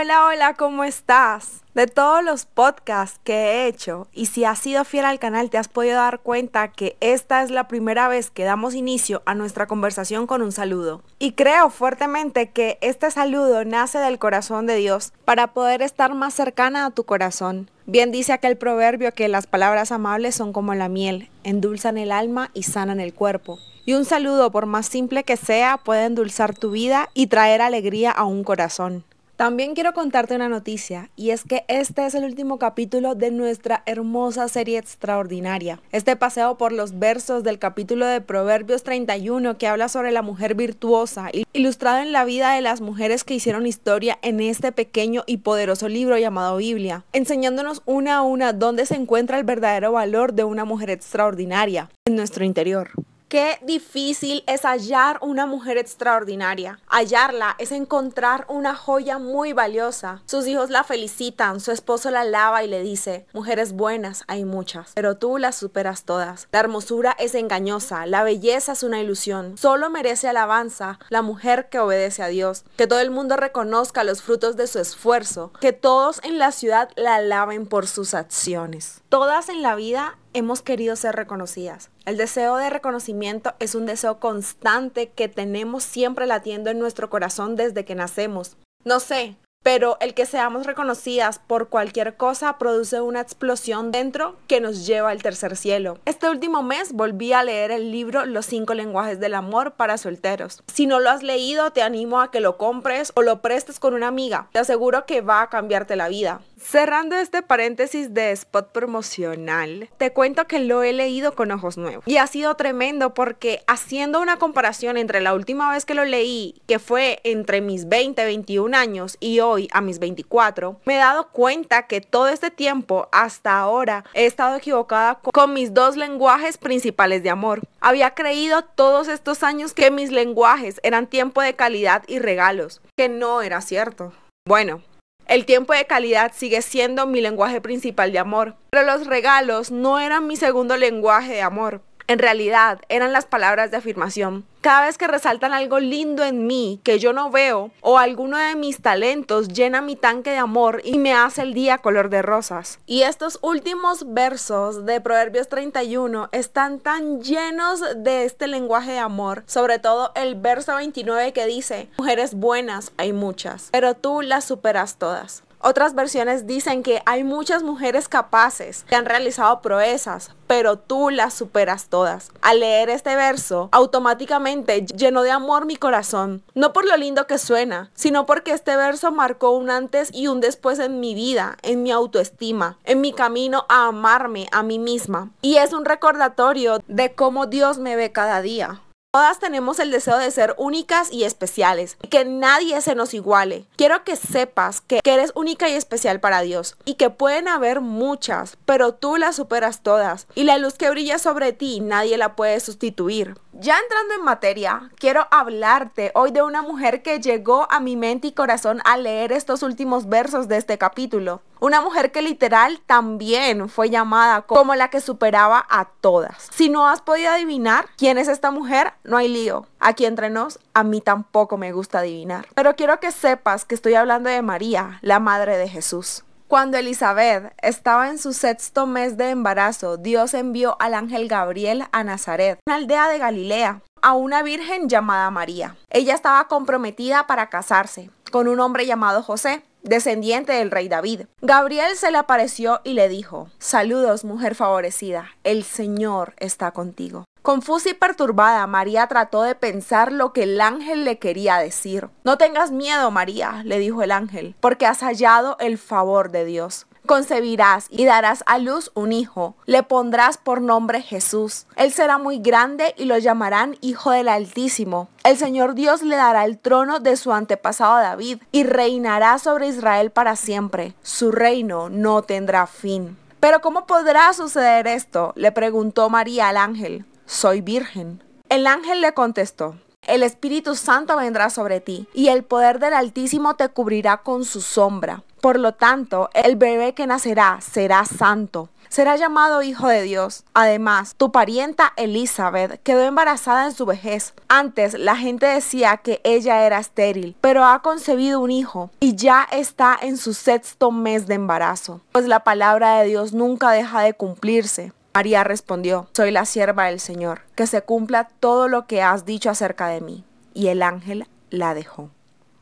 Hola, 0.00 0.26
hola, 0.26 0.54
¿cómo 0.54 0.84
estás? 0.84 1.64
De 1.74 1.88
todos 1.88 2.22
los 2.22 2.44
podcasts 2.44 3.18
que 3.24 3.34
he 3.34 3.66
hecho, 3.66 4.06
y 4.12 4.26
si 4.26 4.44
has 4.44 4.60
sido 4.60 4.84
fiel 4.84 5.04
al 5.04 5.18
canal, 5.18 5.50
te 5.50 5.58
has 5.58 5.66
podido 5.66 5.96
dar 5.96 6.20
cuenta 6.20 6.68
que 6.68 6.96
esta 7.00 7.42
es 7.42 7.50
la 7.50 7.66
primera 7.66 8.06
vez 8.06 8.30
que 8.30 8.44
damos 8.44 8.76
inicio 8.76 9.22
a 9.26 9.34
nuestra 9.34 9.66
conversación 9.66 10.28
con 10.28 10.40
un 10.40 10.52
saludo. 10.52 11.02
Y 11.18 11.32
creo 11.32 11.68
fuertemente 11.70 12.50
que 12.50 12.78
este 12.80 13.10
saludo 13.10 13.64
nace 13.64 13.98
del 13.98 14.20
corazón 14.20 14.66
de 14.66 14.76
Dios 14.76 15.12
para 15.24 15.48
poder 15.48 15.82
estar 15.82 16.14
más 16.14 16.32
cercana 16.32 16.86
a 16.86 16.90
tu 16.92 17.02
corazón. 17.02 17.68
Bien 17.84 18.12
dice 18.12 18.32
aquel 18.32 18.56
proverbio 18.56 19.12
que 19.14 19.26
las 19.26 19.48
palabras 19.48 19.90
amables 19.90 20.36
son 20.36 20.52
como 20.52 20.76
la 20.76 20.88
miel, 20.88 21.28
endulzan 21.42 21.98
el 21.98 22.12
alma 22.12 22.52
y 22.54 22.62
sanan 22.62 23.00
el 23.00 23.14
cuerpo. 23.14 23.58
Y 23.84 23.94
un 23.94 24.04
saludo, 24.04 24.52
por 24.52 24.66
más 24.66 24.86
simple 24.86 25.24
que 25.24 25.36
sea, 25.36 25.78
puede 25.78 26.04
endulzar 26.04 26.54
tu 26.54 26.70
vida 26.70 27.08
y 27.14 27.26
traer 27.26 27.62
alegría 27.62 28.12
a 28.12 28.26
un 28.26 28.44
corazón. 28.44 29.02
También 29.38 29.76
quiero 29.76 29.94
contarte 29.94 30.34
una 30.34 30.48
noticia 30.48 31.10
y 31.14 31.30
es 31.30 31.44
que 31.44 31.64
este 31.68 32.04
es 32.04 32.16
el 32.16 32.24
último 32.24 32.58
capítulo 32.58 33.14
de 33.14 33.30
nuestra 33.30 33.84
hermosa 33.86 34.48
serie 34.48 34.78
extraordinaria. 34.78 35.80
Este 35.92 36.16
paseo 36.16 36.58
por 36.58 36.72
los 36.72 36.98
versos 36.98 37.44
del 37.44 37.60
capítulo 37.60 38.04
de 38.04 38.20
Proverbios 38.20 38.82
31 38.82 39.56
que 39.56 39.68
habla 39.68 39.88
sobre 39.88 40.10
la 40.10 40.22
mujer 40.22 40.56
virtuosa, 40.56 41.30
ilustrado 41.52 42.02
en 42.02 42.10
la 42.10 42.24
vida 42.24 42.52
de 42.54 42.62
las 42.62 42.80
mujeres 42.80 43.22
que 43.22 43.34
hicieron 43.34 43.64
historia 43.64 44.18
en 44.22 44.40
este 44.40 44.72
pequeño 44.72 45.22
y 45.24 45.36
poderoso 45.36 45.88
libro 45.88 46.18
llamado 46.18 46.56
Biblia, 46.56 47.04
enseñándonos 47.12 47.82
una 47.86 48.16
a 48.16 48.22
una 48.22 48.52
dónde 48.52 48.86
se 48.86 48.96
encuentra 48.96 49.38
el 49.38 49.44
verdadero 49.44 49.92
valor 49.92 50.32
de 50.32 50.42
una 50.42 50.64
mujer 50.64 50.90
extraordinaria 50.90 51.90
en 52.06 52.16
nuestro 52.16 52.44
interior. 52.44 52.90
Qué 53.28 53.58
difícil 53.60 54.42
es 54.46 54.62
hallar 54.62 55.18
una 55.20 55.44
mujer 55.44 55.76
extraordinaria. 55.76 56.80
Hallarla 56.86 57.56
es 57.58 57.72
encontrar 57.72 58.46
una 58.48 58.74
joya 58.74 59.18
muy 59.18 59.52
valiosa. 59.52 60.22
Sus 60.24 60.46
hijos 60.46 60.70
la 60.70 60.82
felicitan, 60.82 61.60
su 61.60 61.70
esposo 61.70 62.10
la 62.10 62.22
alaba 62.22 62.64
y 62.64 62.68
le 62.68 62.80
dice, 62.80 63.26
mujeres 63.34 63.74
buenas 63.74 64.24
hay 64.28 64.46
muchas, 64.46 64.92
pero 64.94 65.18
tú 65.18 65.36
las 65.36 65.56
superas 65.56 66.04
todas. 66.04 66.48
La 66.52 66.60
hermosura 66.60 67.14
es 67.18 67.34
engañosa, 67.34 68.06
la 68.06 68.22
belleza 68.22 68.72
es 68.72 68.82
una 68.82 68.98
ilusión. 68.98 69.58
Solo 69.58 69.90
merece 69.90 70.26
alabanza 70.26 70.98
la 71.10 71.20
mujer 71.20 71.68
que 71.68 71.80
obedece 71.80 72.22
a 72.22 72.28
Dios. 72.28 72.64
Que 72.78 72.86
todo 72.86 73.00
el 73.00 73.10
mundo 73.10 73.36
reconozca 73.36 74.04
los 74.04 74.22
frutos 74.22 74.56
de 74.56 74.66
su 74.66 74.78
esfuerzo. 74.78 75.52
Que 75.60 75.74
todos 75.74 76.22
en 76.24 76.38
la 76.38 76.50
ciudad 76.50 76.88
la 76.96 77.16
alaben 77.16 77.66
por 77.66 77.88
sus 77.88 78.14
acciones. 78.14 79.02
Todas 79.10 79.50
en 79.50 79.60
la 79.60 79.74
vida 79.74 80.16
hemos 80.32 80.62
querido 80.62 80.96
ser 80.96 81.14
reconocidas. 81.16 81.90
El 82.08 82.16
deseo 82.16 82.56
de 82.56 82.70
reconocimiento 82.70 83.52
es 83.58 83.74
un 83.74 83.84
deseo 83.84 84.18
constante 84.18 85.10
que 85.10 85.28
tenemos 85.28 85.84
siempre 85.84 86.26
latiendo 86.26 86.70
en 86.70 86.78
nuestro 86.78 87.10
corazón 87.10 87.54
desde 87.54 87.84
que 87.84 87.94
nacemos. 87.94 88.56
No 88.82 88.98
sé, 88.98 89.36
pero 89.62 89.98
el 90.00 90.14
que 90.14 90.24
seamos 90.24 90.64
reconocidas 90.64 91.38
por 91.38 91.68
cualquier 91.68 92.16
cosa 92.16 92.56
produce 92.56 93.02
una 93.02 93.20
explosión 93.20 93.92
dentro 93.92 94.36
que 94.46 94.62
nos 94.62 94.86
lleva 94.86 95.10
al 95.10 95.22
tercer 95.22 95.54
cielo. 95.54 95.98
Este 96.06 96.30
último 96.30 96.62
mes 96.62 96.94
volví 96.94 97.34
a 97.34 97.44
leer 97.44 97.70
el 97.72 97.92
libro 97.92 98.24
Los 98.24 98.46
cinco 98.46 98.72
lenguajes 98.72 99.20
del 99.20 99.34
amor 99.34 99.72
para 99.72 99.98
solteros. 99.98 100.62
Si 100.72 100.86
no 100.86 101.00
lo 101.00 101.10
has 101.10 101.22
leído, 101.22 101.72
te 101.72 101.82
animo 101.82 102.22
a 102.22 102.30
que 102.30 102.40
lo 102.40 102.56
compres 102.56 103.12
o 103.16 103.22
lo 103.22 103.42
prestes 103.42 103.78
con 103.78 103.92
una 103.92 104.08
amiga. 104.08 104.48
Te 104.52 104.60
aseguro 104.60 105.04
que 105.04 105.20
va 105.20 105.42
a 105.42 105.50
cambiarte 105.50 105.94
la 105.94 106.08
vida. 106.08 106.40
Cerrando 106.60 107.16
este 107.16 107.42
paréntesis 107.42 108.12
de 108.14 108.32
spot 108.32 108.72
promocional, 108.72 109.88
te 109.96 110.12
cuento 110.12 110.46
que 110.46 110.58
lo 110.58 110.82
he 110.82 110.92
leído 110.92 111.34
con 111.34 111.50
ojos 111.52 111.78
nuevos. 111.78 112.04
Y 112.06 112.16
ha 112.16 112.26
sido 112.26 112.56
tremendo 112.56 113.14
porque 113.14 113.62
haciendo 113.66 114.20
una 114.20 114.38
comparación 114.38 114.96
entre 114.96 115.20
la 115.20 115.34
última 115.34 115.70
vez 115.70 115.84
que 115.84 115.94
lo 115.94 116.04
leí, 116.04 116.60
que 116.66 116.78
fue 116.78 117.20
entre 117.22 117.60
mis 117.60 117.88
20, 117.88 118.24
21 118.24 118.76
años, 118.76 119.16
y 119.20 119.40
hoy 119.40 119.68
a 119.72 119.80
mis 119.80 119.98
24, 120.00 120.80
me 120.84 120.96
he 120.96 120.98
dado 120.98 121.28
cuenta 121.28 121.86
que 121.86 122.00
todo 122.00 122.28
este 122.28 122.50
tiempo 122.50 123.08
hasta 123.12 123.58
ahora 123.58 124.04
he 124.12 124.26
estado 124.26 124.56
equivocada 124.56 125.20
con 125.20 125.54
mis 125.54 125.72
dos 125.72 125.96
lenguajes 125.96 126.58
principales 126.58 127.22
de 127.22 127.30
amor. 127.30 127.62
Había 127.80 128.14
creído 128.14 128.62
todos 128.62 129.08
estos 129.08 129.42
años 129.42 129.74
que 129.74 129.90
mis 129.90 130.10
lenguajes 130.10 130.80
eran 130.82 131.06
tiempo 131.06 131.40
de 131.40 131.54
calidad 131.54 132.02
y 132.08 132.18
regalos, 132.18 132.80
que 132.96 133.08
no 133.08 133.42
era 133.42 133.60
cierto. 133.60 134.12
Bueno, 134.44 134.82
el 135.28 135.44
tiempo 135.44 135.74
de 135.74 135.84
calidad 135.84 136.32
sigue 136.34 136.62
siendo 136.62 137.06
mi 137.06 137.20
lenguaje 137.20 137.60
principal 137.60 138.12
de 138.12 138.18
amor, 138.18 138.56
pero 138.70 138.84
los 138.84 139.06
regalos 139.06 139.70
no 139.70 140.00
eran 140.00 140.26
mi 140.26 140.36
segundo 140.36 140.76
lenguaje 140.76 141.34
de 141.34 141.42
amor. 141.42 141.82
En 142.10 142.18
realidad 142.18 142.80
eran 142.88 143.12
las 143.12 143.26
palabras 143.26 143.70
de 143.70 143.76
afirmación. 143.76 144.46
Cada 144.62 144.86
vez 144.86 144.96
que 144.96 145.06
resaltan 145.06 145.52
algo 145.52 145.78
lindo 145.78 146.24
en 146.24 146.46
mí 146.46 146.80
que 146.82 146.98
yo 146.98 147.12
no 147.12 147.30
veo 147.30 147.70
o 147.82 147.98
alguno 147.98 148.38
de 148.38 148.56
mis 148.56 148.80
talentos 148.80 149.48
llena 149.48 149.82
mi 149.82 149.94
tanque 149.94 150.30
de 150.30 150.38
amor 150.38 150.80
y 150.84 150.96
me 150.96 151.12
hace 151.12 151.42
el 151.42 151.52
día 151.52 151.76
color 151.76 152.08
de 152.08 152.22
rosas. 152.22 152.78
Y 152.86 153.02
estos 153.02 153.38
últimos 153.42 154.14
versos 154.14 154.86
de 154.86 155.02
Proverbios 155.02 155.50
31 155.50 156.30
están 156.32 156.80
tan 156.80 157.20
llenos 157.20 157.82
de 157.96 158.24
este 158.24 158.46
lenguaje 158.46 158.92
de 158.92 159.00
amor, 159.00 159.42
sobre 159.46 159.78
todo 159.78 160.10
el 160.14 160.34
verso 160.34 160.76
29 160.76 161.34
que 161.34 161.44
dice, 161.44 161.90
mujeres 161.98 162.34
buenas 162.34 162.92
hay 162.96 163.12
muchas, 163.12 163.68
pero 163.70 163.92
tú 163.92 164.22
las 164.22 164.46
superas 164.46 164.96
todas. 164.96 165.42
Otras 165.60 165.94
versiones 165.94 166.46
dicen 166.46 166.82
que 166.82 167.02
hay 167.04 167.24
muchas 167.24 167.62
mujeres 167.62 168.08
capaces 168.08 168.84
que 168.88 168.94
han 168.94 169.06
realizado 169.06 169.60
proezas, 169.60 170.30
pero 170.46 170.78
tú 170.78 171.10
las 171.10 171.34
superas 171.34 171.88
todas. 171.88 172.30
Al 172.42 172.60
leer 172.60 172.90
este 172.90 173.16
verso, 173.16 173.68
automáticamente 173.72 174.86
llenó 174.86 175.22
de 175.22 175.32
amor 175.32 175.66
mi 175.66 175.76
corazón, 175.76 176.42
no 176.54 176.72
por 176.72 176.86
lo 176.86 176.96
lindo 176.96 177.26
que 177.26 177.38
suena, 177.38 177.90
sino 177.94 178.24
porque 178.24 178.52
este 178.52 178.76
verso 178.76 179.10
marcó 179.10 179.50
un 179.50 179.68
antes 179.70 180.10
y 180.12 180.28
un 180.28 180.40
después 180.40 180.78
en 180.78 181.00
mi 181.00 181.14
vida, 181.14 181.56
en 181.62 181.82
mi 181.82 181.90
autoestima, 181.90 182.78
en 182.84 183.00
mi 183.00 183.12
camino 183.12 183.66
a 183.68 183.88
amarme 183.88 184.46
a 184.52 184.62
mí 184.62 184.78
misma. 184.78 185.30
Y 185.42 185.56
es 185.56 185.72
un 185.72 185.84
recordatorio 185.84 186.78
de 186.86 187.14
cómo 187.14 187.46
Dios 187.46 187.78
me 187.78 187.96
ve 187.96 188.12
cada 188.12 188.42
día. 188.42 188.80
Todas 189.10 189.38
tenemos 189.38 189.78
el 189.78 189.90
deseo 189.90 190.18
de 190.18 190.30
ser 190.30 190.54
únicas 190.58 191.10
y 191.10 191.24
especiales, 191.24 191.96
que 192.10 192.26
nadie 192.26 192.78
se 192.82 192.94
nos 192.94 193.14
iguale. 193.14 193.64
Quiero 193.74 194.04
que 194.04 194.16
sepas 194.16 194.82
que, 194.82 195.00
eres 195.02 195.32
única 195.34 195.66
y 195.70 195.72
especial 195.72 196.20
para 196.20 196.42
Dios 196.42 196.76
y 196.84 196.96
que 196.96 197.08
pueden 197.08 197.48
haber 197.48 197.80
muchas, 197.80 198.58
pero 198.66 198.92
tú 198.92 199.16
las 199.16 199.36
superas 199.36 199.82
todas 199.82 200.26
y 200.34 200.44
la 200.44 200.58
luz 200.58 200.74
que 200.74 200.90
brilla 200.90 201.18
sobre 201.18 201.54
ti 201.54 201.80
nadie 201.80 202.18
la 202.18 202.36
puede 202.36 202.60
sustituir. 202.60 203.38
Ya 203.54 203.78
entrando 203.78 204.14
en 204.14 204.24
materia, 204.24 204.90
quiero 204.98 205.26
hablarte 205.30 206.12
hoy 206.14 206.30
de 206.30 206.42
una 206.42 206.60
mujer 206.60 207.02
que 207.02 207.18
llegó 207.18 207.66
a 207.70 207.80
mi 207.80 207.96
mente 207.96 208.28
y 208.28 208.32
corazón 208.32 208.82
al 208.84 209.04
leer 209.04 209.32
estos 209.32 209.62
últimos 209.62 210.06
versos 210.06 210.48
de 210.48 210.58
este 210.58 210.76
capítulo. 210.76 211.40
Una 211.60 211.80
mujer 211.80 212.12
que 212.12 212.22
literal 212.22 212.80
también 212.86 213.68
fue 213.68 213.90
llamada 213.90 214.42
como 214.42 214.76
la 214.76 214.90
que 214.90 215.00
superaba 215.00 215.66
a 215.68 215.86
todas. 215.86 216.48
Si 216.54 216.68
no 216.68 216.86
has 216.86 217.00
podido 217.02 217.32
adivinar 217.32 217.88
quién 217.96 218.16
es 218.16 218.28
esta 218.28 218.52
mujer, 218.52 218.92
no 219.04 219.16
hay 219.16 219.28
lío. 219.28 219.66
Aquí 219.80 220.04
entre 220.04 220.30
nos, 220.30 220.58
a 220.74 220.84
mí 220.84 221.00
tampoco 221.00 221.56
me 221.56 221.72
gusta 221.72 222.00
adivinar. 222.00 222.46
Pero 222.54 222.76
quiero 222.76 223.00
que 223.00 223.12
sepas 223.12 223.64
que 223.64 223.74
estoy 223.74 223.94
hablando 223.94 224.30
de 224.30 224.42
María, 224.42 224.98
la 225.02 225.20
madre 225.20 225.56
de 225.56 225.68
Jesús. 225.68 226.24
Cuando 226.48 226.78
Elizabeth 226.78 227.52
estaba 227.60 228.08
en 228.08 228.18
su 228.18 228.32
sexto 228.32 228.86
mes 228.86 229.18
de 229.18 229.30
embarazo, 229.30 229.98
Dios 229.98 230.32
envió 230.32 230.76
al 230.80 230.94
ángel 230.94 231.28
Gabriel 231.28 231.84
a 231.92 232.04
Nazaret, 232.04 232.58
una 232.66 232.76
aldea 232.76 233.08
de 233.08 233.18
Galilea, 233.18 233.82
a 234.00 234.14
una 234.14 234.42
virgen 234.42 234.88
llamada 234.88 235.30
María. 235.30 235.76
Ella 235.90 236.14
estaba 236.14 236.48
comprometida 236.48 237.26
para 237.26 237.50
casarse 237.50 238.10
con 238.30 238.48
un 238.48 238.60
hombre 238.60 238.86
llamado 238.86 239.22
José 239.22 239.62
descendiente 239.82 240.52
del 240.52 240.70
rey 240.70 240.88
David. 240.88 241.22
Gabriel 241.40 241.96
se 241.96 242.10
le 242.10 242.18
apareció 242.18 242.80
y 242.84 242.94
le 242.94 243.08
dijo, 243.08 243.50
Saludos, 243.58 244.24
mujer 244.24 244.54
favorecida, 244.54 245.30
el 245.44 245.64
Señor 245.64 246.34
está 246.38 246.72
contigo. 246.72 247.24
Confusa 247.48 247.88
y 247.88 247.94
perturbada, 247.94 248.66
María 248.66 249.06
trató 249.06 249.40
de 249.40 249.54
pensar 249.54 250.12
lo 250.12 250.34
que 250.34 250.42
el 250.42 250.60
ángel 250.60 251.06
le 251.06 251.18
quería 251.18 251.56
decir. 251.56 252.10
No 252.22 252.36
tengas 252.36 252.72
miedo, 252.72 253.10
María, 253.10 253.62
le 253.64 253.78
dijo 253.78 254.02
el 254.02 254.12
ángel, 254.12 254.54
porque 254.60 254.84
has 254.84 255.00
hallado 255.00 255.56
el 255.58 255.78
favor 255.78 256.30
de 256.30 256.44
Dios 256.44 256.86
concebirás 257.06 257.86
y 257.88 258.04
darás 258.04 258.44
a 258.44 258.58
luz 258.58 258.90
un 258.92 259.12
hijo. 259.12 259.56
Le 259.64 259.82
pondrás 259.82 260.36
por 260.36 260.60
nombre 260.60 261.00
Jesús. 261.00 261.64
Él 261.76 261.90
será 261.90 262.18
muy 262.18 262.38
grande 262.38 262.94
y 262.98 263.06
lo 263.06 263.16
llamarán 263.16 263.78
Hijo 263.80 264.10
del 264.10 264.28
Altísimo. 264.28 265.08
El 265.24 265.38
Señor 265.38 265.72
Dios 265.72 266.02
le 266.02 266.16
dará 266.16 266.44
el 266.44 266.58
trono 266.58 267.00
de 267.00 267.16
su 267.16 267.32
antepasado 267.32 267.96
David 267.96 268.42
y 268.52 268.64
reinará 268.64 269.38
sobre 269.38 269.68
Israel 269.68 270.10
para 270.10 270.36
siempre. 270.36 270.92
Su 271.02 271.32
reino 271.32 271.88
no 271.88 272.20
tendrá 272.20 272.66
fin. 272.66 273.16
Pero 273.40 273.62
¿cómo 273.62 273.86
podrá 273.86 274.34
suceder 274.34 274.86
esto? 274.86 275.32
le 275.34 275.50
preguntó 275.50 276.10
María 276.10 276.50
al 276.50 276.58
ángel. 276.58 277.06
Soy 277.28 277.60
virgen. 277.60 278.22
El 278.48 278.66
ángel 278.66 279.02
le 279.02 279.12
contestó. 279.12 279.76
El 280.06 280.22
Espíritu 280.22 280.74
Santo 280.74 281.14
vendrá 281.18 281.50
sobre 281.50 281.80
ti, 281.82 282.08
y 282.14 282.28
el 282.28 282.42
poder 282.42 282.78
del 282.78 282.94
Altísimo 282.94 283.54
te 283.54 283.68
cubrirá 283.68 284.22
con 284.22 284.46
su 284.46 284.62
sombra. 284.62 285.22
Por 285.42 285.60
lo 285.60 285.74
tanto, 285.74 286.30
el 286.32 286.56
bebé 286.56 286.94
que 286.94 287.06
nacerá 287.06 287.58
será 287.60 288.06
santo. 288.06 288.70
será 288.88 289.16
llamado 289.16 289.60
Hijo 289.60 289.88
de 289.88 290.00
Dios. 290.00 290.44
Además, 290.54 291.14
tu 291.18 291.30
parienta 291.30 291.92
Elizabeth 291.96 292.82
quedó 292.82 293.02
embarazada 293.02 293.66
en 293.66 293.72
su 293.72 293.84
vejez. 293.84 294.32
Antes 294.48 294.98
la 294.98 295.14
gente 295.14 295.44
decía 295.44 295.98
que 295.98 296.22
ella 296.24 296.64
era 296.64 296.78
estéril, 296.78 297.36
pero 297.42 297.66
ha 297.66 297.82
concebido 297.82 298.40
un 298.40 298.50
hijo 298.50 298.90
y 299.00 299.14
ya 299.14 299.46
está 299.52 299.98
en 300.00 300.16
su 300.16 300.32
sexto 300.32 300.90
mes 300.90 301.26
de 301.26 301.34
embarazo, 301.34 302.00
pues 302.12 302.26
la 302.26 302.42
palabra 302.42 303.00
de 303.00 303.08
Dios 303.08 303.34
nunca 303.34 303.70
deja 303.70 304.00
de 304.00 304.14
cumplirse. 304.14 304.92
María 305.14 305.42
respondió, 305.42 306.08
soy 306.14 306.30
la 306.30 306.44
sierva 306.44 306.86
del 306.86 307.00
Señor, 307.00 307.40
que 307.54 307.66
se 307.66 307.82
cumpla 307.82 308.28
todo 308.40 308.68
lo 308.68 308.86
que 308.86 309.02
has 309.02 309.24
dicho 309.24 309.50
acerca 309.50 309.88
de 309.88 310.00
mí. 310.00 310.24
Y 310.54 310.68
el 310.68 310.82
ángel 310.82 311.26
la 311.50 311.74
dejó. 311.74 312.10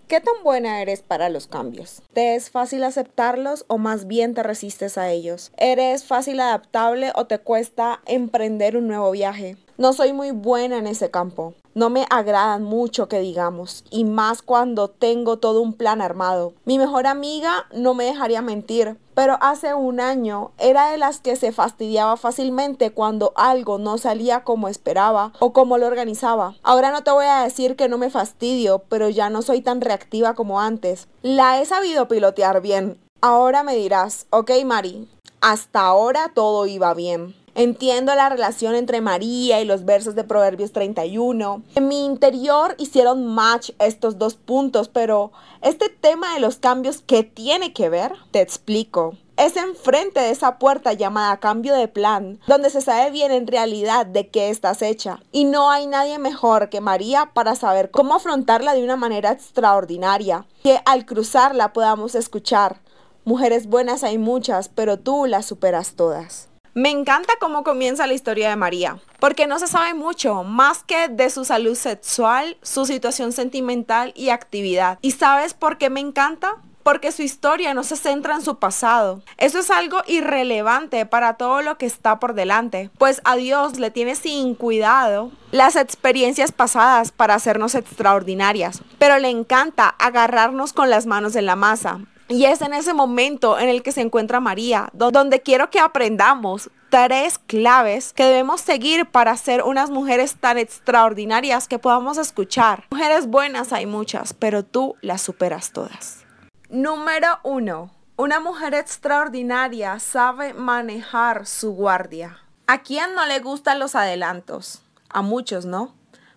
¿Qué 0.08 0.20
tan 0.20 0.43
buena 0.44 0.81
eres 0.81 1.02
para 1.02 1.28
los 1.28 1.48
cambios? 1.48 2.00
¿Te 2.12 2.37
es 2.37 2.50
fácil 2.50 2.84
aceptarlos 2.84 3.64
o 3.66 3.76
más 3.76 4.06
bien 4.06 4.34
te 4.34 4.44
resistes 4.44 4.98
a 4.98 5.10
ellos? 5.10 5.50
¿Eres 5.56 6.04
fácil 6.04 6.38
adaptable 6.38 7.10
o 7.16 7.26
te 7.26 7.40
cuesta 7.40 8.00
emprender 8.06 8.76
un 8.76 8.87
nuevo 8.87 9.10
viaje? 9.10 9.56
No 9.78 9.93
soy 9.93 10.14
muy 10.14 10.31
buena 10.31 10.78
en 10.78 10.87
ese 10.87 11.11
campo. 11.11 11.52
No 11.75 11.90
me 11.90 12.06
agradan 12.08 12.62
mucho 12.62 13.08
que 13.08 13.20
digamos, 13.20 13.84
y 13.90 14.05
más 14.05 14.40
cuando 14.40 14.88
tengo 14.88 15.37
todo 15.37 15.61
un 15.61 15.75
plan 15.75 16.00
armado. 16.00 16.55
Mi 16.64 16.78
mejor 16.78 17.06
amiga 17.06 17.67
no 17.75 17.93
me 17.93 18.05
dejaría 18.05 18.40
mentir, 18.40 18.96
pero 19.14 19.37
hace 19.43 19.75
un 19.75 20.00
año 20.00 20.52
era 20.56 20.90
de 20.90 20.96
las 20.96 21.20
que 21.20 21.37
se 21.37 21.52
fastidiaba 21.52 22.17
fácilmente 22.17 22.93
cuando 22.93 23.34
algo 23.37 23.76
no 23.76 23.99
salía 23.99 24.44
como 24.44 24.69
esperaba 24.69 25.34
o 25.40 25.52
como 25.52 25.76
lo 25.76 25.87
organizaba. 25.87 26.55
Ahora 26.62 26.90
no 26.90 27.05
te 27.05 27.11
voy 27.11 27.26
a 27.26 27.43
decir 27.43 27.76
que 27.76 27.90
no 27.90 27.99
me 27.99 28.08
fastidio, 28.08 28.82
pero 28.88 29.11
ya 29.11 29.28
no 29.28 29.43
soy 29.43 29.61
tan 29.61 29.82
reactiva 29.82 30.34
como 30.34 30.62
antes. 30.62 31.08
La 31.20 31.61
he 31.61 31.67
sabido 31.67 32.08
pilotear 32.08 32.62
bien. 32.62 32.99
Ahora 33.20 33.62
me 33.62 33.76
dirás, 33.76 34.26
ok 34.31 34.52
Mari, 34.64 35.06
hasta 35.43 35.81
ahora 35.82 36.31
todo 36.34 36.64
iba 36.64 36.94
bien. 36.94 37.34
Entiendo 37.58 38.14
la 38.14 38.28
relación 38.28 38.74
entre 38.74 39.00
María 39.00 39.62
y 39.62 39.64
los 39.64 39.86
versos 39.86 40.14
de 40.14 40.24
Proverbios 40.24 40.72
31. 40.72 41.62
En 41.74 41.88
mi 41.88 42.04
interior 42.04 42.74
hicieron 42.76 43.24
match 43.24 43.70
estos 43.78 44.18
dos 44.18 44.34
puntos, 44.34 44.88
pero 44.88 45.32
este 45.62 45.88
tema 45.88 46.34
de 46.34 46.40
los 46.40 46.56
cambios, 46.56 47.02
¿qué 47.06 47.22
tiene 47.22 47.72
que 47.72 47.88
ver? 47.88 48.12
Te 48.30 48.42
explico. 48.42 49.14
Es 49.38 49.56
enfrente 49.56 50.20
de 50.20 50.32
esa 50.32 50.58
puerta 50.58 50.92
llamada 50.92 51.38
cambio 51.38 51.74
de 51.74 51.88
plan, 51.88 52.38
donde 52.46 52.68
se 52.68 52.82
sabe 52.82 53.10
bien 53.10 53.32
en 53.32 53.46
realidad 53.46 54.04
de 54.04 54.28
qué 54.28 54.50
estás 54.50 54.82
hecha. 54.82 55.20
Y 55.32 55.46
no 55.46 55.70
hay 55.70 55.86
nadie 55.86 56.18
mejor 56.18 56.68
que 56.68 56.82
María 56.82 57.30
para 57.32 57.54
saber 57.54 57.90
cómo 57.90 58.16
afrontarla 58.16 58.74
de 58.74 58.84
una 58.84 58.96
manera 58.96 59.32
extraordinaria, 59.32 60.44
que 60.62 60.82
al 60.84 61.06
cruzarla 61.06 61.72
podamos 61.72 62.16
escuchar. 62.16 62.82
Mujeres 63.24 63.66
buenas 63.66 64.04
hay 64.04 64.18
muchas, 64.18 64.68
pero 64.68 64.98
tú 64.98 65.24
las 65.24 65.46
superas 65.46 65.94
todas. 65.94 66.50
Me 66.76 66.90
encanta 66.90 67.32
cómo 67.40 67.64
comienza 67.64 68.06
la 68.06 68.12
historia 68.12 68.50
de 68.50 68.56
María, 68.56 68.99
porque 69.19 69.46
no 69.46 69.58
se 69.58 69.67
sabe 69.67 69.94
mucho 69.94 70.44
más 70.44 70.82
que 70.82 71.08
de 71.08 71.31
su 71.31 71.46
salud 71.46 71.75
sexual, 71.75 72.58
su 72.61 72.84
situación 72.84 73.32
sentimental 73.32 74.12
y 74.14 74.28
actividad. 74.28 74.99
¿Y 75.00 75.12
sabes 75.12 75.55
por 75.55 75.78
qué 75.78 75.88
me 75.88 76.00
encanta? 76.00 76.56
porque 76.82 77.11
su 77.11 77.23
historia 77.23 77.75
no 77.75 77.82
se 77.82 77.96
centra 77.96 78.37
en 78.37 78.43
su 78.43 78.61
pasado. 78.61 79.20
Eso 79.38 79.58
es 79.58 79.73
algo 79.73 80.02
irrelevante 80.06 81.05
para 81.05 81.34
todo 81.34 81.61
lo 81.61 81.78
que 81.78 81.87
está 81.87 82.20
por 82.20 82.34
delante, 82.34 82.90
pues 82.96 83.20
a 83.25 83.34
Dios 83.34 83.81
le 83.81 83.90
tiene 83.90 84.14
sin 84.14 84.55
cuidado 84.55 85.32
las 85.50 85.75
experiencias 85.75 86.52
pasadas 86.52 87.11
para 87.11 87.34
hacernos 87.34 87.75
extraordinarias, 87.75 88.82
pero 89.00 89.19
le 89.19 89.31
encanta 89.31 89.88
agarrarnos 89.99 90.73
con 90.73 90.88
las 90.88 91.06
manos 91.06 91.34
en 91.34 91.46
la 91.46 91.56
masa 91.56 92.02
y 92.28 92.46
es 92.46 92.61
en 92.61 92.75
ese 92.75 92.93
momento 92.93 93.58
en 93.58 93.69
el 93.69 93.82
que 93.82 93.93
se 93.93 94.00
encuentra 94.00 94.40
María, 94.40 94.88
donde 94.93 95.40
quiero 95.40 95.70
que 95.70 95.78
aprendamos 95.78 96.70
tres 96.90 97.38
claves 97.38 98.12
que 98.12 98.25
debemos 98.25 98.61
seguir 98.61 99.06
para 99.06 99.37
ser 99.37 99.62
unas 99.62 99.90
mujeres 99.90 100.37
tan 100.37 100.58
extraordinarias 100.58 101.69
que 101.69 101.78
podamos 101.78 102.19
escuchar. 102.19 102.84
Mujeres 102.90 103.26
buenas 103.26 103.73
hay 103.73 103.87
muchas, 103.87 104.32
pero 104.32 104.64
tú 104.64 104.96
las 105.02 105.23
superas 105.23 105.73
todas. 105.73 106.25
Número 106.69 107.38
uno. 107.43 107.90
Una 108.17 108.40
mujer 108.40 108.73
extraordinaria 108.73 109.99
sabe 109.99 110.55
manejar 110.55 111.46
su 111.46 111.73
guardia. 111.73 112.38
¿A 112.67 112.78
quién 112.78 113.14
no 113.14 113.26
le 113.26 113.40
gustan 113.40 113.78
los 113.78 113.94
adelantos? 113.94 114.82
A 115.11 115.20
muchos, 115.20 115.67
¿no? 115.67 115.94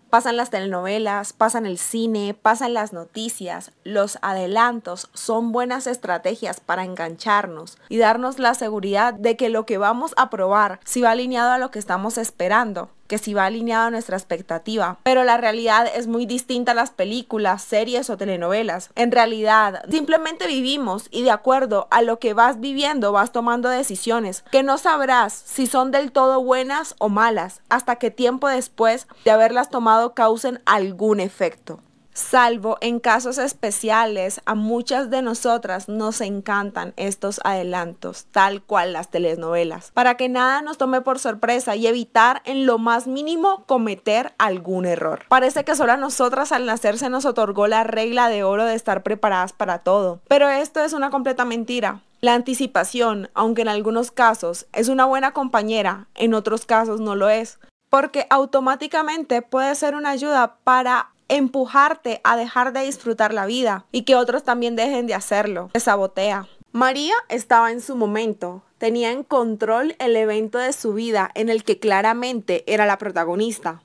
Pasan 0.09 0.37
las 0.37 0.49
telenovelas, 0.49 1.33
pasan 1.33 1.67
el 1.67 1.77
cine, 1.77 2.33
pasan 2.33 2.73
las 2.73 2.93
noticias. 2.93 3.71
Los 3.83 4.17
adelantos 4.23 5.09
son 5.13 5.51
buenas 5.51 5.85
estrategias 5.85 6.59
para 6.59 6.83
engancharnos 6.83 7.77
y 7.89 7.97
darnos 7.97 8.39
la 8.39 8.55
seguridad 8.55 9.13
de 9.13 9.37
que 9.37 9.49
lo 9.49 9.67
que 9.67 9.77
vamos 9.77 10.13
a 10.17 10.31
probar 10.31 10.79
si 10.83 11.01
va 11.01 11.11
alineado 11.11 11.51
a 11.51 11.59
lo 11.59 11.69
que 11.69 11.77
estamos 11.77 12.17
esperando 12.17 12.89
que 13.09 13.17
si 13.17 13.33
va 13.33 13.45
alineado 13.45 13.87
a 13.87 13.91
nuestra 13.91 14.15
expectativa. 14.15 14.99
Pero 15.03 15.25
la 15.25 15.35
realidad 15.35 15.91
es 15.93 16.07
muy 16.07 16.25
distinta 16.25 16.71
a 16.71 16.75
las 16.75 16.91
películas, 16.91 17.61
series 17.61 18.09
o 18.09 18.15
telenovelas. 18.15 18.91
En 18.95 19.11
realidad, 19.11 19.83
simplemente 19.89 20.47
vivimos 20.47 21.07
y 21.11 21.23
de 21.23 21.31
acuerdo 21.31 21.87
a 21.91 22.01
lo 22.01 22.19
que 22.19 22.33
vas 22.33 22.61
viviendo 22.61 23.11
vas 23.11 23.33
tomando 23.33 23.67
decisiones 23.67 24.43
que 24.51 24.63
no 24.63 24.77
sabrás 24.77 25.33
si 25.33 25.67
son 25.67 25.91
del 25.91 26.11
todo 26.11 26.41
buenas 26.41 26.95
o 26.99 27.09
malas 27.09 27.61
hasta 27.69 27.97
que 27.97 28.11
tiempo 28.11 28.47
después 28.47 29.07
de 29.25 29.31
haberlas 29.31 29.69
tomado 29.69 30.13
causen 30.13 30.61
algún 30.65 31.19
efecto 31.19 31.81
salvo 32.13 32.77
en 32.81 32.99
casos 32.99 33.37
especiales, 33.37 34.41
a 34.45 34.55
muchas 34.55 35.09
de 35.09 35.21
nosotras 35.21 35.89
nos 35.89 36.21
encantan 36.21 36.93
estos 36.97 37.39
adelantos, 37.43 38.25
tal 38.31 38.61
cual 38.61 38.93
las 38.93 39.09
telenovelas, 39.09 39.91
para 39.91 40.15
que 40.15 40.29
nada 40.29 40.61
nos 40.61 40.77
tome 40.77 41.01
por 41.01 41.19
sorpresa 41.19 41.75
y 41.75 41.87
evitar 41.87 42.41
en 42.45 42.65
lo 42.65 42.77
más 42.77 43.07
mínimo 43.07 43.63
cometer 43.65 44.33
algún 44.37 44.85
error. 44.85 45.23
Parece 45.29 45.63
que 45.63 45.75
solo 45.75 45.93
a 45.93 45.97
nosotras 45.97 46.51
al 46.51 46.65
nacer 46.65 46.97
se 46.97 47.09
nos 47.09 47.25
otorgó 47.25 47.67
la 47.67 47.83
regla 47.83 48.29
de 48.29 48.43
oro 48.43 48.65
de 48.65 48.75
estar 48.75 49.03
preparadas 49.03 49.53
para 49.53 49.79
todo, 49.79 50.21
pero 50.27 50.49
esto 50.49 50.83
es 50.83 50.93
una 50.93 51.09
completa 51.09 51.45
mentira. 51.45 52.01
La 52.21 52.33
anticipación, 52.33 53.29
aunque 53.33 53.61
en 53.61 53.69
algunos 53.69 54.11
casos 54.11 54.67
es 54.73 54.89
una 54.89 55.05
buena 55.05 55.31
compañera, 55.31 56.07
en 56.15 56.33
otros 56.33 56.65
casos 56.65 56.99
no 56.99 57.15
lo 57.15 57.29
es, 57.29 57.59
porque 57.89 58.27
automáticamente 58.29 59.41
puede 59.41 59.73
ser 59.75 59.95
una 59.95 60.09
ayuda 60.09 60.57
para 60.63 61.11
empujarte 61.29 62.19
a 62.23 62.35
dejar 62.35 62.73
de 62.73 62.81
disfrutar 62.81 63.33
la 63.33 63.45
vida 63.45 63.85
y 63.91 64.01
que 64.01 64.15
otros 64.15 64.43
también 64.43 64.75
dejen 64.75 65.07
de 65.07 65.13
hacerlo. 65.13 65.69
Te 65.71 65.79
sabotea. 65.79 66.47
María 66.71 67.15
estaba 67.29 67.71
en 67.71 67.81
su 67.81 67.95
momento, 67.95 68.63
tenía 68.77 69.11
en 69.11 69.23
control 69.23 69.95
el 69.99 70.15
evento 70.15 70.57
de 70.57 70.73
su 70.73 70.93
vida 70.93 71.31
en 71.33 71.49
el 71.49 71.63
que 71.63 71.79
claramente 71.79 72.63
era 72.67 72.85
la 72.85 72.97
protagonista. 72.97 73.81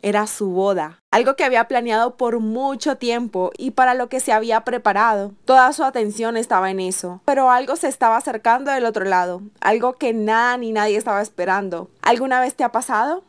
Era 0.00 0.26
su 0.26 0.50
boda, 0.50 1.00
algo 1.10 1.34
que 1.34 1.44
había 1.44 1.66
planeado 1.66 2.18
por 2.18 2.38
mucho 2.40 2.96
tiempo 2.96 3.52
y 3.56 3.70
para 3.70 3.94
lo 3.94 4.10
que 4.10 4.20
se 4.20 4.32
había 4.32 4.60
preparado. 4.60 5.32
Toda 5.46 5.72
su 5.72 5.82
atención 5.82 6.36
estaba 6.36 6.70
en 6.70 6.80
eso, 6.80 7.22
pero 7.24 7.50
algo 7.50 7.76
se 7.76 7.88
estaba 7.88 8.18
acercando 8.18 8.70
del 8.70 8.84
otro 8.84 9.06
lado, 9.06 9.40
algo 9.60 9.94
que 9.94 10.12
nada 10.12 10.58
ni 10.58 10.72
nadie 10.72 10.98
estaba 10.98 11.22
esperando. 11.22 11.88
¿Alguna 12.02 12.40
vez 12.40 12.54
te 12.54 12.64
ha 12.64 12.72
pasado? 12.72 13.24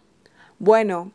Bueno, 0.59 1.12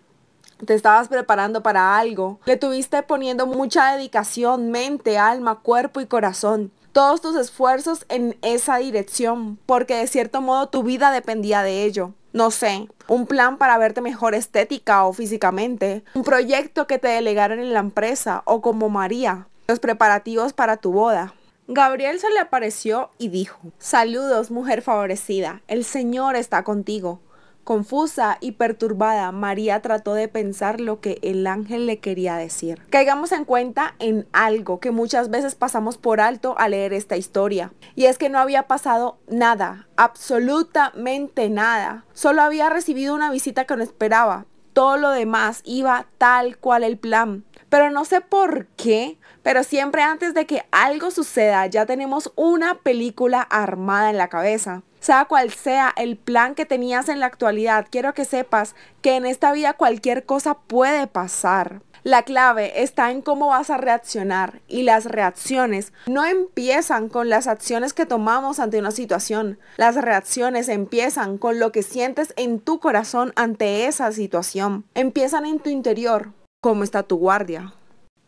te 0.67 0.75
estabas 0.75 1.09
preparando 1.09 1.63
para 1.63 1.99
algo, 1.99 2.41
le 2.45 2.57
tuviste 2.57 3.03
poniendo 3.03 3.47
mucha 3.47 3.93
dedicación, 3.93 4.71
mente, 4.71 5.19
alma, 5.19 5.61
cuerpo 5.61 6.01
y 6.01 6.07
corazón. 6.07 6.73
Todos 6.93 7.21
tus 7.21 7.37
esfuerzos 7.37 8.05
en 8.09 8.37
esa 8.43 8.79
dirección, 8.79 9.59
porque 9.67 9.95
de 9.95 10.07
cierto 10.07 10.41
modo 10.41 10.69
tu 10.69 10.83
vida 10.83 11.13
dependía 11.13 11.63
de 11.63 11.85
ello. 11.85 12.15
No 12.33 12.51
sé, 12.51 12.89
un 13.09 13.27
plan 13.27 13.59
para 13.59 13.79
verte 13.79 14.01
mejor 14.01 14.35
estética 14.35 15.05
o 15.05 15.13
físicamente, 15.13 16.05
un 16.15 16.23
proyecto 16.23 16.87
que 16.87 16.99
te 16.99 17.09
delegaron 17.09 17.59
en 17.59 17.73
la 17.73 17.81
empresa 17.81 18.43
o 18.45 18.61
como 18.61 18.89
María, 18.89 19.49
los 19.67 19.81
preparativos 19.81 20.53
para 20.53 20.77
tu 20.77 20.93
boda. 20.93 21.35
Gabriel 21.73 22.19
se 22.19 22.31
le 22.31 22.41
apareció 22.41 23.11
y 23.19 23.29
dijo, 23.29 23.61
Saludos, 23.79 24.51
mujer 24.51 24.83
favorecida, 24.83 25.63
el 25.69 25.85
Señor 25.85 26.35
está 26.35 26.65
contigo. 26.65 27.21
Confusa 27.71 28.37
y 28.41 28.51
perturbada, 28.51 29.31
María 29.31 29.81
trató 29.81 30.15
de 30.15 30.27
pensar 30.27 30.81
lo 30.81 31.01
que 31.01 31.21
el 31.23 31.47
ángel 31.47 31.87
le 31.87 32.01
quería 32.01 32.35
decir. 32.35 32.83
Caigamos 32.91 33.31
en 33.31 33.45
cuenta 33.45 33.95
en 34.01 34.27
algo 34.33 34.81
que 34.81 34.91
muchas 34.91 35.31
veces 35.31 35.55
pasamos 35.55 35.97
por 35.97 36.21
alto 36.21 36.57
al 36.59 36.73
leer 36.73 36.93
esta 36.93 37.17
historia, 37.17 37.73
y 37.95 38.07
es 38.07 38.19
que 38.19 38.29
no 38.29 38.41
había 38.41 38.65
pasado 38.65 39.21
nada, 39.29 39.87
absolutamente 39.95 41.49
nada. 41.49 42.05
Solo 42.13 42.43
había 42.43 42.71
recibido 42.71 43.15
una 43.15 43.31
visita 43.31 43.67
que 43.67 43.77
no 43.77 43.85
esperaba. 43.85 44.47
Todo 44.73 44.97
lo 44.97 45.11
demás 45.11 45.63
iba 45.65 46.07
tal 46.19 46.59
cual 46.59 46.83
el 46.83 46.99
plan. 46.99 47.45
Pero 47.69 47.93
no 47.93 48.05
sé 48.05 48.21
por 48.21 48.67
qué, 48.77 49.17
pero 49.45 49.63
siempre 49.63 50.03
antes 50.03 50.35
de 50.35 50.45
que 50.45 50.65
algo 50.73 51.13
suceda 51.13 51.69
ya 51.69 51.87
tenemos 51.87 52.33
una 52.35 52.81
película 52.81 53.43
armada 53.43 54.11
en 54.11 54.19
la 54.19 54.27
cabeza. 54.27 54.83
Sea 55.01 55.25
cual 55.25 55.51
sea 55.51 55.93
el 55.97 56.17
plan 56.19 56.55
que 56.55 56.67
tenías 56.67 57.09
en 57.09 57.21
la 57.21 57.27
actualidad, 57.27 57.87
quiero 57.91 58.13
que 58.13 58.27
sepas 58.27 58.75
que 59.01 59.17
en 59.17 59.25
esta 59.25 59.51
vida 59.53 59.73
cualquier 59.73 60.27
cosa 60.27 60.55
puede 60.55 61.07
pasar. 61.07 61.81
La 62.03 62.23
clave 62.23 62.83
está 62.83 63.11
en 63.11 63.21
cómo 63.21 63.49
vas 63.49 63.69
a 63.71 63.77
reaccionar 63.77 64.61
y 64.69 64.85
las 64.85 65.05
reacciones 65.05 65.93
no 66.07 66.25
empiezan 66.25 67.09
con 67.09 67.29
las 67.29 67.47
acciones 67.47 67.93
que 67.93 68.07
tomamos 68.07 68.59
ante 68.59 68.79
una 68.79 68.91
situación. 68.91 69.59
Las 69.77 69.97
reacciones 69.97 70.69
empiezan 70.69 71.37
con 71.37 71.59
lo 71.59 71.73
que 71.73 71.83
sientes 71.83 72.33
en 72.37 72.61
tu 72.61 72.79
corazón 72.79 73.33
ante 73.37 73.87
esa 73.87 74.13
situación. 74.13 74.85
Empiezan 74.95 75.45
en 75.45 75.61
tu 75.61 75.69
interior. 75.69 76.33
¿Cómo 76.63 76.85
está 76.85 77.03
tu 77.03 77.17
guardia? 77.17 77.75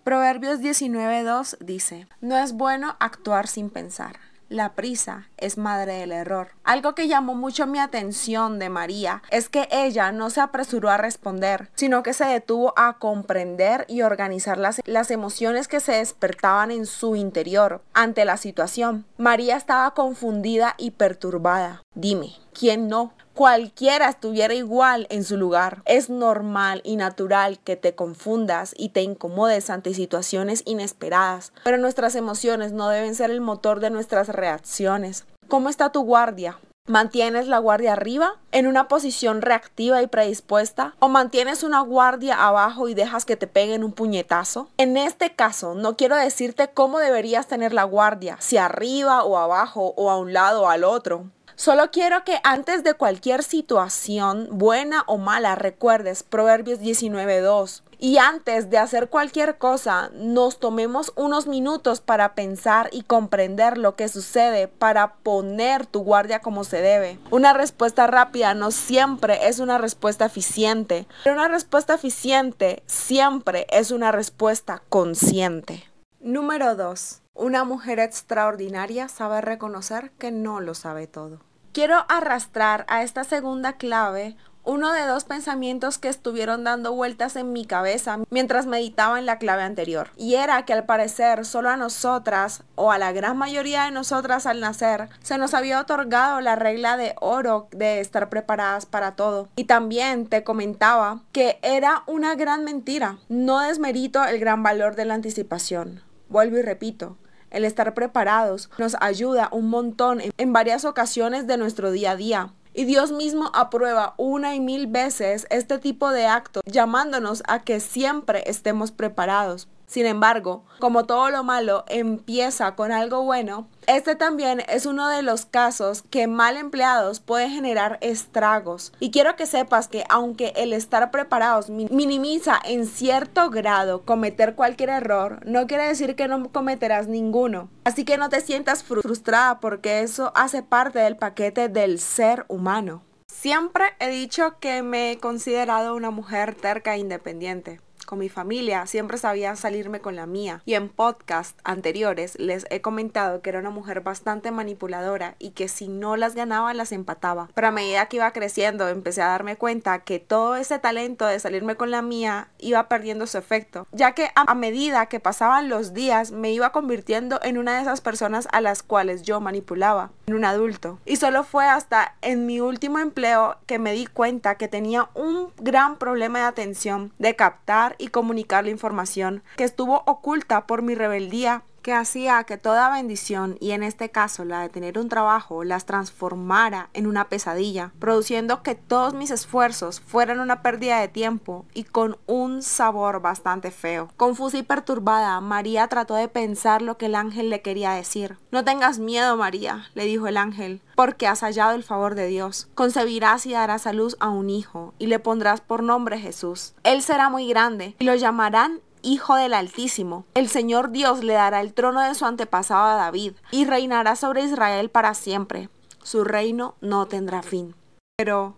Proverbios 0.05 0.61
19.2 0.61 1.59
dice, 1.61 2.09
no 2.21 2.37
es 2.37 2.53
bueno 2.53 2.97
actuar 2.99 3.47
sin 3.47 3.71
pensar 3.71 4.32
la 4.53 4.75
prisa 4.75 5.29
es 5.37 5.59
madre 5.59 5.95
del 5.95 6.13
error. 6.13 6.51
Algo 6.63 6.95
que 6.95 7.09
llamó 7.09 7.35
mucho 7.35 7.67
mi 7.67 7.79
atención 7.79 8.59
de 8.59 8.69
María 8.69 9.23
es 9.31 9.49
que 9.49 9.69
ella 9.73 10.13
no 10.13 10.31
se 10.31 10.41
apresuró 10.41 10.91
a 10.91 10.97
responder, 10.97 11.71
sino 11.75 12.03
que 12.03 12.13
se 12.13 12.27
detuvo 12.27 12.75
a 12.77 12.99
comprender 12.99 13.85
y 13.89 14.03
organizar 14.03 14.59
las, 14.59 14.81
las 14.85 15.11
emociones 15.11 15.69
que 15.69 15.81
se 15.81 15.93
despertaban 15.93 16.71
en 16.71 16.87
su 16.87 17.17
interior 17.17 17.83
ante 17.95 18.25
la 18.25 18.37
situación. 18.37 19.07
María 19.17 19.57
estaba 19.57 19.93
confundida 19.95 20.75
y 20.79 20.93
perturbada. 20.93 21.83
Dime, 21.95 22.35
¿quién 22.53 22.89
no? 22.89 23.13
Cualquiera 23.35 24.09
estuviera 24.09 24.55
igual 24.55 25.07
en 25.11 25.25
su 25.25 25.37
lugar. 25.37 25.83
Es 25.85 26.11
normal 26.11 26.81
y 26.85 26.97
natural 26.97 27.59
que 27.59 27.77
te 27.77 27.95
confundas 27.95 28.75
y 28.77 28.91
te 28.91 29.03
incomodes 29.03 29.71
ante 29.71 29.95
situaciones 29.95 30.63
inesperadas, 30.67 31.53
pero 31.65 31.79
nuestras 31.79 32.15
emociones 32.15 32.73
no 32.73 32.89
deben 32.89 33.15
ser 33.15 33.31
el 33.31 33.41
motor 33.41 33.81
de 33.81 33.91
nuestras 33.91 34.29
reacciones. 34.29 35.25
¿Cómo 35.49 35.69
está 35.69 35.91
tu 35.91 36.03
guardia? 36.03 36.59
¿Mantienes 36.89 37.47
la 37.47 37.59
guardia 37.59 37.93
arriba, 37.93 38.41
en 38.51 38.67
una 38.67 38.89
posición 38.89 39.41
reactiva 39.41 40.03
y 40.03 40.09
predispuesta? 40.09 40.97
¿O 40.99 41.09
mantienes 41.09 41.63
una 41.63 41.81
guardia 41.81 42.45
abajo 42.45 42.89
y 42.89 42.95
dejas 42.95 43.25
que 43.25 43.37
te 43.37 43.47
peguen 43.47 43.85
un 43.85 43.93
puñetazo? 43.93 44.69
En 44.79 44.97
este 44.97 45.33
caso, 45.37 45.77
no 45.77 45.97
quiero 45.97 46.17
decirte 46.17 46.71
cómo 46.75 46.99
deberías 46.99 47.47
tener 47.47 47.73
la 47.73 47.85
guardia, 47.85 48.37
si 48.41 48.57
arriba 48.57 49.23
o 49.23 49.39
abajo 49.39 49.95
o 49.97 50.11
a 50.11 50.19
un 50.19 50.33
lado 50.33 50.63
o 50.63 50.69
al 50.69 50.83
otro. 50.83 51.27
Solo 51.57 51.91
quiero 51.91 52.25
que 52.25 52.41
antes 52.45 52.83
de 52.83 52.95
cualquier 52.95 53.43
situación, 53.43 54.49
buena 54.53 55.05
o 55.07 55.19
mala, 55.19 55.55
recuerdes 55.55 56.23
Proverbios 56.23 56.81
19.2. 56.81 57.83
Y 57.99 58.19
antes 58.19 58.69
de 58.69 58.79
hacer 58.79 59.11
cualquier 59.11 59.59
cosa, 59.59 60.11
nos 60.13 60.59
tomemos 60.59 61.13
unos 61.15 61.47
minutos 61.47 62.01
para 62.01 62.35
pensar 62.35 62.89
y 62.91 63.03
comprender 63.03 63.79
lo 63.79 63.95
que 63.95 64.09
sucede 64.09 64.67
para 64.67 65.15
poner 65.15 65.87
tu 65.87 66.01
guardia 66.01 66.41
como 66.41 66.65
se 66.65 66.83
debe. 66.83 67.21
Una 67.31 67.53
respuesta 67.53 68.09
rápida 68.09 68.55
no 68.55 68.73
siempre 68.73 69.47
es 69.47 69.61
una 69.61 69.79
respuesta 69.79 70.25
eficiente, 70.25 71.07
pero 71.23 71.37
una 71.37 71.47
respuesta 71.47 71.95
eficiente 71.95 72.83
siempre 72.87 73.69
es 73.71 73.93
una 73.93 74.11
respuesta 74.11 74.83
consciente. 74.89 75.85
Número 76.19 76.75
2. 76.75 77.22
Una 77.35 77.65
mujer 77.65 77.99
extraordinaria 77.99 79.09
sabe 79.09 79.41
reconocer 79.41 80.11
que 80.13 80.31
no 80.31 80.61
lo 80.61 80.75
sabe 80.75 81.07
todo. 81.07 81.41
Quiero 81.73 82.05
arrastrar 82.09 82.85
a 82.89 83.03
esta 83.03 83.25
segunda 83.25 83.73
clave 83.73 84.37
uno 84.65 84.93
de 84.93 85.07
dos 85.07 85.25
pensamientos 85.25 85.99
que 85.99 86.09
estuvieron 86.09 86.63
dando 86.63 86.93
vueltas 86.93 87.35
en 87.35 87.53
mi 87.53 87.65
cabeza 87.65 88.19
mientras 88.31 88.67
meditaba 88.67 89.19
en 89.19 89.27
la 89.27 89.39
clave 89.39 89.63
anterior. 89.63 90.11
Y 90.17 90.35
era 90.35 90.65
que 90.65 90.73
al 90.73 90.85
parecer 90.85 91.45
solo 91.45 91.71
a 91.71 91.77
nosotras, 91.77 92.63
o 92.77 92.93
a 92.93 92.99
la 92.99 93.13
gran 93.13 93.37
mayoría 93.37 93.85
de 93.85 93.91
nosotras 93.91 94.47
al 94.47 94.61
nacer, 94.61 95.09
se 95.23 95.39
nos 95.39 95.55
había 95.55 95.81
otorgado 95.81 96.41
la 96.41 96.55
regla 96.55 96.97
de 96.97 97.15
oro 97.21 97.67
de 97.73 98.01
estar 98.01 98.29
preparadas 98.29 98.87
para 98.87 99.17
todo. 99.17 99.49
Y 99.57 99.65
también 99.65 100.27
te 100.27 100.45
comentaba 100.45 101.23
que 101.33 101.59
era 101.63 102.05
una 102.07 102.37
gran 102.37 102.63
mentira. 102.63 103.19
No 103.29 103.59
desmerito 103.61 104.23
el 104.25 104.39
gran 104.39 104.63
valor 104.63 104.95
de 104.95 105.07
la 105.07 105.15
anticipación. 105.15 106.03
Vuelvo 106.29 106.57
y 106.59 106.63
repito, 106.63 107.19
el 107.53 107.65
estar 107.65 107.95
preparados 107.95 108.71
nos 108.79 108.97
ayuda 109.01 109.49
un 109.53 109.69
montón 109.69 110.21
en 110.37 110.53
varias 110.53 110.85
ocasiones 110.85 111.47
de 111.47 111.57
nuestro 111.57 111.91
día 111.91 112.13
a 112.13 112.17
día. 112.17 112.53
Y 112.75 112.85
Dios 112.87 113.13
mismo 113.13 113.51
aprueba 113.55 114.15
una 114.17 114.55
y 114.55 114.61
mil 114.61 114.87
veces 114.87 115.47
este 115.51 115.79
tipo 115.79 116.11
de 116.11 116.27
actos, 116.27 116.63
llamándonos 116.67 117.43
a 117.47 117.61
que 117.61 117.81
siempre 117.81 118.45
estemos 118.47 118.93
preparados. 118.93 119.69
Sin 119.93 120.07
embargo, 120.07 120.65
como 120.79 121.05
todo 121.05 121.29
lo 121.29 121.45
malo 121.45 121.85
empieza 121.87 122.75
con 122.77 122.93
algo 122.93 123.25
bueno, 123.25 123.69
este 123.87 124.17
también 124.17 124.63
es 124.71 124.87
uno 124.87 125.07
de 125.11 125.21
los 125.21 125.45
casos 125.45 126.01
que 126.09 126.27
mal 126.27 126.57
empleados 126.57 127.21
puede 127.21 127.51
generar 127.51 127.99
estragos. 128.01 128.95
Y 129.01 129.11
quiero 129.11 129.37
que 129.37 129.45
sepas 129.45 129.89
que 129.89 130.05
aunque 130.09 130.55
el 130.57 130.73
estar 130.73 131.11
preparados 131.11 131.69
minimiza 131.69 132.59
en 132.65 132.87
cierto 132.87 133.51
grado 133.51 134.07
cometer 134.07 134.55
cualquier 134.55 134.89
error, 134.89 135.41
no 135.45 135.67
quiere 135.67 135.89
decir 135.89 136.17
que 136.17 136.27
no 136.27 136.51
cometerás 136.51 137.07
ninguno. 137.07 137.69
Así 137.85 138.07
que 138.07 138.17
no 138.17 138.31
te 138.31 138.41
sientas 138.41 138.85
frustrada 138.85 139.61
porque 139.61 140.01
eso 140.01 140.33
hace 140.35 140.63
parte 140.63 141.01
del 141.01 141.19
paquete 141.19 141.69
del 141.69 141.99
ser 141.99 142.47
humano. 142.49 143.03
Siempre 143.27 143.85
he 143.99 144.09
dicho 144.09 144.59
que 144.59 144.83
me 144.83 145.11
he 145.11 145.19
considerado 145.19 145.95
una 145.95 146.11
mujer 146.11 146.55
terca 146.55 146.95
e 146.95 147.01
independiente 147.01 147.81
con 148.13 148.19
mi 148.19 148.29
familia, 148.29 148.85
siempre 148.85 149.17
sabía 149.17 149.57
salirme 149.57 150.01
con 150.01 150.17
la 150.17 150.27
mía. 150.27 150.61
Y 150.67 150.75
en 150.75 150.91
podcast 150.91 151.59
anteriores 151.65 152.39
les 152.39 152.67
he 152.69 152.83
comentado 152.83 153.41
que 153.41 153.49
era 153.49 153.59
una 153.59 153.71
mujer 153.71 154.03
bastante 154.03 154.51
manipuladora 154.51 155.35
y 155.39 155.53
que 155.53 155.67
si 155.67 155.89
no 155.89 156.19
las 156.19 156.35
ganaba 156.35 156.75
las 156.75 156.93
empataba. 156.93 157.49
Pero 157.55 157.69
a 157.69 157.71
medida 157.71 158.05
que 158.11 158.19
iba 158.19 158.31
creciendo 158.33 158.87
empecé 158.89 159.23
a 159.23 159.29
darme 159.29 159.57
cuenta 159.57 160.01
que 160.01 160.19
todo 160.19 160.57
ese 160.57 160.79
talento 160.79 161.25
de 161.25 161.41
salirme 161.41 161.77
con 161.77 161.91
la 161.91 162.03
mía 162.03 162.49
iba 162.59 162.87
perdiendo 162.87 163.27
su 163.27 163.39
efecto, 163.39 163.87
ya 163.93 164.13
que 164.13 164.29
a 164.35 164.55
medida 164.55 165.07
que 165.07 165.19
pasaban 165.19 165.71
los 165.71 165.95
días 165.95 166.33
me 166.33 166.53
iba 166.53 166.71
convirtiendo 166.71 167.41
en 167.43 167.57
una 167.57 167.77
de 167.77 167.81
esas 167.81 168.03
personas 168.03 168.47
a 168.53 168.61
las 168.61 168.83
cuales 168.83 169.23
yo 169.23 169.41
manipulaba, 169.41 170.11
en 170.27 170.35
un 170.35 170.45
adulto. 170.45 170.99
Y 171.07 171.17
solo 171.17 171.45
fue 171.45 171.65
hasta 171.65 172.15
en 172.21 172.45
mi 172.45 172.61
último 172.61 172.99
empleo 172.99 173.57
que 173.65 173.79
me 173.79 173.95
di 173.95 174.05
cuenta 174.05 174.57
que 174.57 174.69
tenía 174.69 175.09
un 175.15 175.51
gran 175.57 175.97
problema 175.97 176.41
de 176.41 176.45
atención, 176.45 177.15
de 177.19 177.37
captar 177.37 177.97
y 178.03 178.09
comunicar 178.09 178.65
la 178.65 178.71
información 178.71 179.43
que 179.57 179.65
estuvo 179.65 180.03
oculta 180.07 180.67
por 180.67 180.83
mi 180.83 180.95
rebeldía 180.95 181.63
que 181.83 181.93
hacía 181.93 182.45
que 182.45 182.57
toda 182.57 182.91
bendición, 182.91 183.57
y 183.61 183.73
en 183.73 183.83
este 183.83 184.11
caso 184.11 184.45
la 184.45 184.61
de 184.63 184.69
tener 184.69 184.99
un 184.99 185.09
trabajo, 185.09 185.65
las 185.65 185.85
transformara 185.85 186.89
en 186.95 187.07
una 187.07 187.29
pesadilla, 187.29 187.93
produciendo 187.99 188.63
que 188.63 188.75
todos 188.75 189.15
mis 189.15 189.31
esfuerzos 189.31 190.01
fueran 190.01 190.41
una 190.41 190.63
pérdida 190.63 191.01
de 191.01 191.09
tiempo 191.09 191.67
y 191.75 191.85
con 191.85 192.17
un 192.27 192.63
sabor 192.63 193.21
bastante 193.21 193.71
feo. 193.71 194.09
Confusa 194.17 194.59
y 194.59 194.63
perturbada, 194.63 195.41
María 195.41 195.89
trató 195.89 196.15
de 196.15 196.29
pensar 196.29 196.83
lo 196.83 196.97
que 196.97 197.07
el 197.07 197.15
ángel 197.15 197.51
le 197.51 197.63
quería 197.63 197.93
decir. 197.93 198.39
No 198.51 198.65
tengas 198.65 198.99
miedo, 198.99 199.37
María, 199.37 199.87
le 199.95 200.05
dijo 200.05 200.27
el 200.27 200.37
ángel, 200.37 200.81
porque 200.95 201.27
has 201.27 201.41
hallado 201.41 201.73
el 201.75 201.83
favor 201.83 202.15
de 202.15 202.27
Dios. 202.29 202.69
Concebirás 202.75 203.47
y 203.47 203.53
darás 203.53 203.87
a 203.87 203.93
luz 203.93 204.17
a 204.21 204.29
un 204.29 204.51
hijo, 204.51 204.95
y 204.99 205.07
le 205.07 205.19
pondrás 205.19 205.61
por 205.61 205.83
nombre 205.83 206.19
Jesús. 206.19 206.75
Él 206.85 207.03
será 207.03 207.29
muy 207.29 207.49
grande, 207.49 207.97
y 207.99 208.05
lo 208.05 208.15
llamarán 208.15 208.81
Hijo 209.03 209.35
del 209.35 209.53
Altísimo. 209.53 210.25
El 210.35 210.49
Señor 210.49 210.91
Dios 210.91 211.25
le 211.25 211.33
dará 211.33 211.61
el 211.61 211.75
trono 211.75 212.01
de 212.01 212.15
su 212.15 212.25
antepasado 212.25 212.85
a 212.85 212.95
David 212.95 213.33
y 213.51 213.65
reinará 213.65 214.15
sobre 214.15 214.45
Israel 214.45 214.91
para 214.91 215.15
siempre. 215.15 215.69
Su 216.05 216.23
reino 216.23 216.77
no 216.81 217.07
tendrá 217.07 217.43
fin. 217.43 217.75
Pero, 218.17 218.57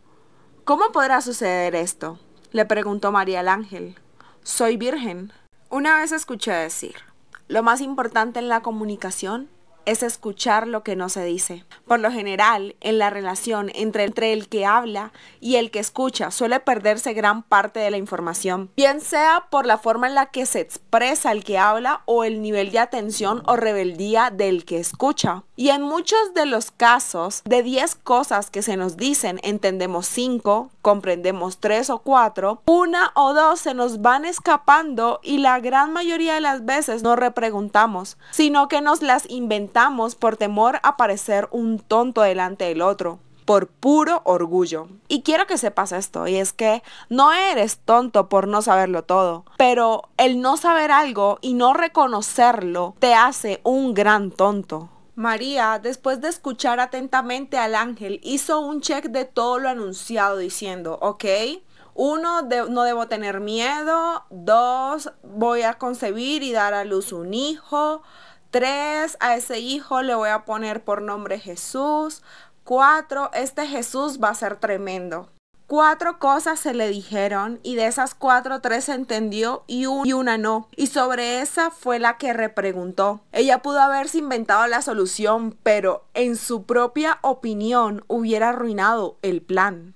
¿cómo 0.64 0.92
podrá 0.92 1.22
suceder 1.22 1.74
esto? 1.74 2.18
le 2.52 2.66
preguntó 2.66 3.10
María 3.10 3.40
el 3.40 3.48
ángel. 3.48 3.98
Soy 4.42 4.76
virgen. 4.76 5.32
Una 5.70 5.96
vez 5.96 6.12
escuché 6.12 6.52
decir, 6.52 6.96
lo 7.48 7.62
más 7.62 7.80
importante 7.80 8.38
en 8.38 8.48
la 8.48 8.60
comunicación 8.60 9.48
es 9.86 10.02
escuchar 10.02 10.66
lo 10.66 10.82
que 10.82 10.96
no 10.96 11.08
se 11.08 11.24
dice. 11.24 11.64
Por 11.86 12.00
lo 12.00 12.10
general, 12.10 12.76
en 12.80 12.98
la 12.98 13.10
relación 13.10 13.70
entre, 13.74 14.04
entre, 14.04 14.32
el 14.32 14.48
que 14.48 14.64
habla 14.64 15.12
y 15.40 15.56
el 15.56 15.70
que 15.70 15.78
escucha 15.78 16.30
suele 16.30 16.60
perderse 16.60 17.12
gran 17.12 17.42
parte 17.42 17.80
de 17.80 17.90
la 17.90 17.96
información, 17.96 18.70
bien 18.76 19.00
sea 19.00 19.46
por 19.50 19.66
la 19.66 19.78
forma 19.78 20.06
en 20.06 20.14
la 20.14 20.26
que 20.26 20.46
se 20.46 20.60
expresa 20.60 21.32
el 21.32 21.44
que 21.44 21.58
habla 21.58 22.02
o 22.06 22.24
el 22.24 22.40
nivel 22.40 22.70
de 22.70 22.78
atención 22.78 23.42
o 23.46 23.56
rebeldía 23.56 24.30
del 24.30 24.64
que 24.64 24.78
escucha. 24.78 25.42
Y 25.56 25.68
en 25.68 25.82
muchos 25.82 26.34
de 26.34 26.46
los 26.46 26.70
casos, 26.70 27.42
de 27.44 27.62
10 27.62 27.94
cosas 27.96 28.50
que 28.50 28.62
se 28.62 28.76
nos 28.76 28.96
dicen, 28.96 29.38
entendemos 29.42 30.06
5, 30.06 30.70
comprendemos 30.82 31.58
3 31.58 31.90
o 31.90 31.98
4, 31.98 32.62
una 32.66 33.12
o 33.14 33.34
dos 33.34 33.60
se 33.60 33.74
nos 33.74 34.00
van 34.00 34.24
escapando 34.24 35.20
y 35.22 35.38
la 35.38 35.60
gran 35.60 35.92
mayoría 35.92 36.34
de 36.34 36.40
las 36.40 36.64
veces 36.64 37.02
no 37.02 37.14
repreguntamos, 37.14 38.16
sino 38.32 38.68
que 38.68 38.80
nos 38.80 39.02
las 39.02 39.28
inventamos 39.30 39.73
por 40.18 40.36
temor 40.36 40.78
a 40.82 40.96
parecer 40.96 41.48
un 41.50 41.78
tonto 41.78 42.22
delante 42.22 42.64
del 42.64 42.80
otro 42.80 43.18
por 43.44 43.68
puro 43.68 44.22
orgullo. 44.24 44.88
Y 45.08 45.22
quiero 45.22 45.46
que 45.46 45.58
sepas 45.58 45.92
esto, 45.92 46.26
y 46.26 46.36
es 46.36 46.52
que 46.52 46.82
no 47.10 47.32
eres 47.32 47.78
tonto 47.78 48.28
por 48.30 48.48
no 48.48 48.62
saberlo 48.62 49.04
todo, 49.04 49.44
pero 49.58 50.08
el 50.16 50.40
no 50.40 50.56
saber 50.56 50.90
algo 50.90 51.38
y 51.42 51.52
no 51.52 51.74
reconocerlo 51.74 52.94
te 53.00 53.14
hace 53.14 53.60
un 53.62 53.92
gran 53.92 54.30
tonto. 54.30 54.88
María, 55.14 55.78
después 55.78 56.20
de 56.20 56.28
escuchar 56.28 56.80
atentamente 56.80 57.58
al 57.58 57.74
ángel, 57.74 58.18
hizo 58.22 58.60
un 58.60 58.80
check 58.80 59.06
de 59.06 59.24
todo 59.26 59.58
lo 59.58 59.68
anunciado 59.68 60.38
diciendo, 60.38 60.98
ok, 61.02 61.24
Uno, 61.96 62.42
no 62.42 62.82
debo 62.82 63.06
tener 63.06 63.38
miedo. 63.38 64.24
Dos, 64.30 65.12
voy 65.22 65.62
a 65.62 65.74
concebir 65.74 66.42
y 66.42 66.50
dar 66.50 66.74
a 66.74 66.84
luz 66.84 67.12
un 67.12 67.32
hijo. 67.34 68.02
Tres, 68.54 69.16
a 69.18 69.34
ese 69.34 69.58
hijo 69.58 70.02
le 70.02 70.14
voy 70.14 70.28
a 70.28 70.44
poner 70.44 70.84
por 70.84 71.02
nombre 71.02 71.40
Jesús. 71.40 72.22
Cuatro, 72.62 73.32
este 73.34 73.66
Jesús 73.66 74.20
va 74.22 74.28
a 74.28 74.34
ser 74.36 74.60
tremendo. 74.60 75.28
Cuatro 75.66 76.20
cosas 76.20 76.60
se 76.60 76.72
le 76.72 76.88
dijeron 76.88 77.58
y 77.64 77.74
de 77.74 77.88
esas 77.88 78.14
cuatro 78.14 78.60
tres 78.60 78.88
entendió 78.88 79.64
y, 79.66 79.86
y, 80.04 80.12
una 80.12 80.38
no. 80.38 80.68
Y 80.76 80.86
sobre 80.86 81.40
esa 81.40 81.72
fue 81.72 81.98
la 81.98 82.16
que 82.16 82.32
repreguntó. 82.32 83.22
Ella 83.32 83.60
pudo 83.60 83.80
haberse 83.80 84.18
inventado 84.18 84.68
la 84.68 84.82
solución, 84.82 85.58
pero 85.64 86.04
en 86.14 86.36
su 86.36 86.62
propia 86.62 87.18
opinión 87.22 88.04
hubiera 88.06 88.50
arruinado 88.50 89.18
el 89.22 89.42
plan. 89.42 89.94